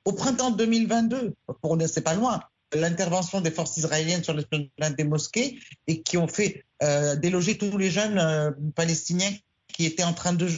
Au 0.05 0.13
printemps 0.13 0.51
2022, 0.51 1.35
pour 1.61 1.77
ne 1.77 1.87
c'est 1.87 2.01
pas 2.01 2.15
loin, 2.15 2.41
l'intervention 2.75 3.41
des 3.41 3.51
forces 3.51 3.77
israéliennes 3.77 4.23
sur 4.23 4.35
l'esplanade 4.35 4.97
des 4.97 5.05
mosquées 5.05 5.59
et 5.87 6.03
qui 6.03 6.17
ont 6.17 6.29
fait 6.29 6.65
euh, 6.83 7.17
déloger 7.17 7.57
tous 7.57 7.77
les 7.79 7.91
jeunes 7.91 8.19
euh, 8.19 8.51
palestiniens 8.75 9.33
qui 9.69 9.87
étaient 9.87 10.05
en 10.05 10.13
train 10.13 10.33
de 10.33 10.49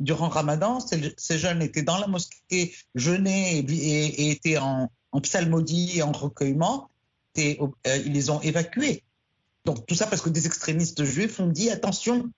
durant 0.00 0.28
Ramadan, 0.28 0.80
ces 1.16 1.38
jeunes 1.38 1.62
étaient 1.62 1.82
dans 1.82 1.98
la 1.98 2.08
mosquée, 2.08 2.74
jeûnaient 2.94 3.58
et, 3.58 4.30
étaient 4.30 4.58
en, 4.58 4.90
psalmodie 5.22 5.98
et 5.98 6.02
en 6.02 6.10
recueillement. 6.10 6.90
Et, 7.36 7.60
euh, 7.60 7.96
ils 8.04 8.12
les 8.12 8.30
ont 8.30 8.40
évacués. 8.40 9.04
Donc 9.64 9.86
tout 9.86 9.94
ça 9.94 10.06
parce 10.06 10.20
que 10.20 10.30
des 10.30 10.46
extrémistes 10.46 11.04
juifs 11.04 11.40
ont 11.40 11.46
dit 11.46 11.70
attention, 11.70 12.30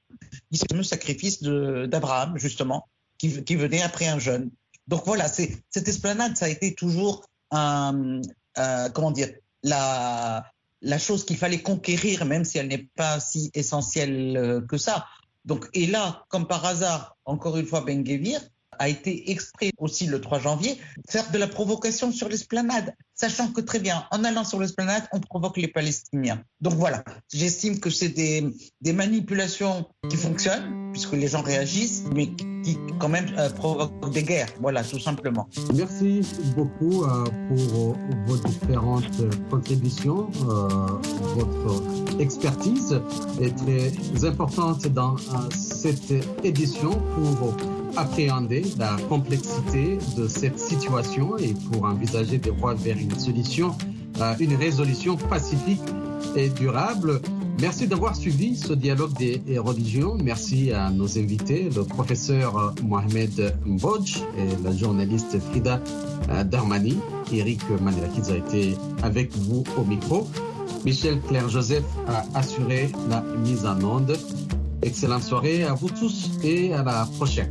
il 0.50 0.58
ce 0.58 0.64
fameux 0.70 0.82
sacrifice 0.82 1.42
d'Abraham 1.42 2.38
justement 2.38 2.88
qui, 3.18 3.42
qui, 3.42 3.56
venait 3.56 3.82
après 3.82 4.06
un 4.06 4.18
jeune. 4.18 4.50
Donc 4.86 5.04
voilà, 5.06 5.28
cette 5.28 5.88
esplanade, 5.88 6.36
ça 6.36 6.44
a 6.44 6.48
été 6.48 6.74
toujours 6.74 7.24
un, 7.50 8.20
euh, 8.58 8.88
comment 8.90 9.10
dire, 9.10 9.28
la, 9.62 10.44
la 10.82 10.98
chose 10.98 11.24
qu'il 11.24 11.36
fallait 11.36 11.62
conquérir, 11.62 12.24
même 12.24 12.44
si 12.44 12.58
elle 12.58 12.68
n'est 12.68 12.88
pas 12.96 13.20
si 13.20 13.50
essentielle 13.54 14.36
euh, 14.36 14.60
que 14.60 14.78
ça. 14.78 15.06
Donc, 15.44 15.68
et 15.74 15.86
là, 15.86 16.24
comme 16.28 16.46
par 16.46 16.64
hasard, 16.64 17.16
encore 17.24 17.56
une 17.56 17.66
fois, 17.66 17.82
Ben 17.82 18.02
Gvir 18.04 18.40
a 18.78 18.88
été 18.88 19.30
extrait 19.30 19.70
aussi 19.78 20.06
le 20.06 20.20
3 20.20 20.38
janvier, 20.40 20.78
faire 21.08 21.30
de 21.30 21.38
la 21.38 21.46
provocation 21.46 22.12
sur 22.12 22.28
l'esplanade, 22.28 22.94
sachant 23.14 23.48
que 23.48 23.60
très 23.60 23.78
bien, 23.78 24.04
en 24.10 24.24
allant 24.24 24.44
sur 24.44 24.60
l'esplanade, 24.60 25.04
on 25.12 25.20
provoque 25.20 25.56
les 25.56 25.68
Palestiniens. 25.68 26.42
Donc 26.60 26.74
voilà, 26.74 27.04
j'estime 27.32 27.80
que 27.80 27.90
c'est 27.90 28.10
des, 28.10 28.52
manipulations 28.92 29.86
qui 30.08 30.16
fonctionnent, 30.16 30.90
puisque 30.92 31.12
les 31.12 31.28
gens 31.28 31.42
réagissent, 31.42 32.04
mais 32.14 32.28
qui 32.28 32.78
quand 32.98 33.08
même 33.08 33.26
euh, 33.38 33.50
provoquent 33.50 34.12
des 34.12 34.22
guerres, 34.22 34.48
voilà, 34.60 34.82
tout 34.82 34.98
simplement. 34.98 35.48
Merci 35.74 36.22
beaucoup 36.56 37.04
euh, 37.04 37.24
pour 37.48 37.92
euh, 37.92 38.24
vos 38.26 38.36
différentes 38.36 39.50
contributions. 39.50 40.30
Votre 41.36 42.20
expertise 42.20 43.00
est 43.40 43.54
très 43.56 44.24
importante 44.24 44.86
dans 44.88 45.16
cette 45.50 46.12
édition 46.44 46.90
pour 46.90 47.54
appréhender 47.96 48.64
la 48.78 48.96
complexité 49.08 49.98
de 50.16 50.28
cette 50.28 50.58
situation 50.58 51.36
et 51.38 51.54
pour 51.70 51.84
envisager 51.84 52.38
des 52.38 52.50
voies 52.50 52.74
vers 52.74 52.96
une 52.96 53.18
solution, 53.18 53.74
euh, 54.20 54.34
une 54.38 54.54
résolution 54.54 55.16
pacifique 55.16 55.80
et 56.34 56.48
durable. 56.48 57.20
Merci 57.60 57.86
d'avoir 57.86 58.14
suivi 58.14 58.54
ce 58.56 58.74
dialogue 58.74 59.14
des 59.14 59.58
religions. 59.58 60.16
Merci 60.22 60.72
à 60.72 60.90
nos 60.90 61.18
invités, 61.18 61.70
le 61.74 61.84
professeur 61.84 62.74
Mohamed 62.82 63.54
Mbodj 63.64 64.18
et 64.38 64.62
la 64.62 64.76
journaliste 64.76 65.38
Frida 65.50 65.80
Darmani. 66.44 66.98
Eric 67.32 67.62
Manelakiz 67.80 68.30
a 68.30 68.36
été 68.36 68.76
avec 69.02 69.34
vous 69.36 69.64
au 69.78 69.84
micro. 69.84 70.28
Michel 70.84 71.20
Claire 71.22 71.48
Joseph 71.48 71.84
a 72.06 72.24
assuré 72.38 72.90
la 73.10 73.22
mise 73.42 73.64
en 73.64 73.82
onde. 73.82 74.16
Excellente 74.82 75.22
soirée 75.22 75.64
à 75.64 75.74
vous 75.74 75.88
tous 75.88 76.30
et 76.44 76.72
à 76.74 76.82
la 76.82 77.08
prochaine. 77.16 77.50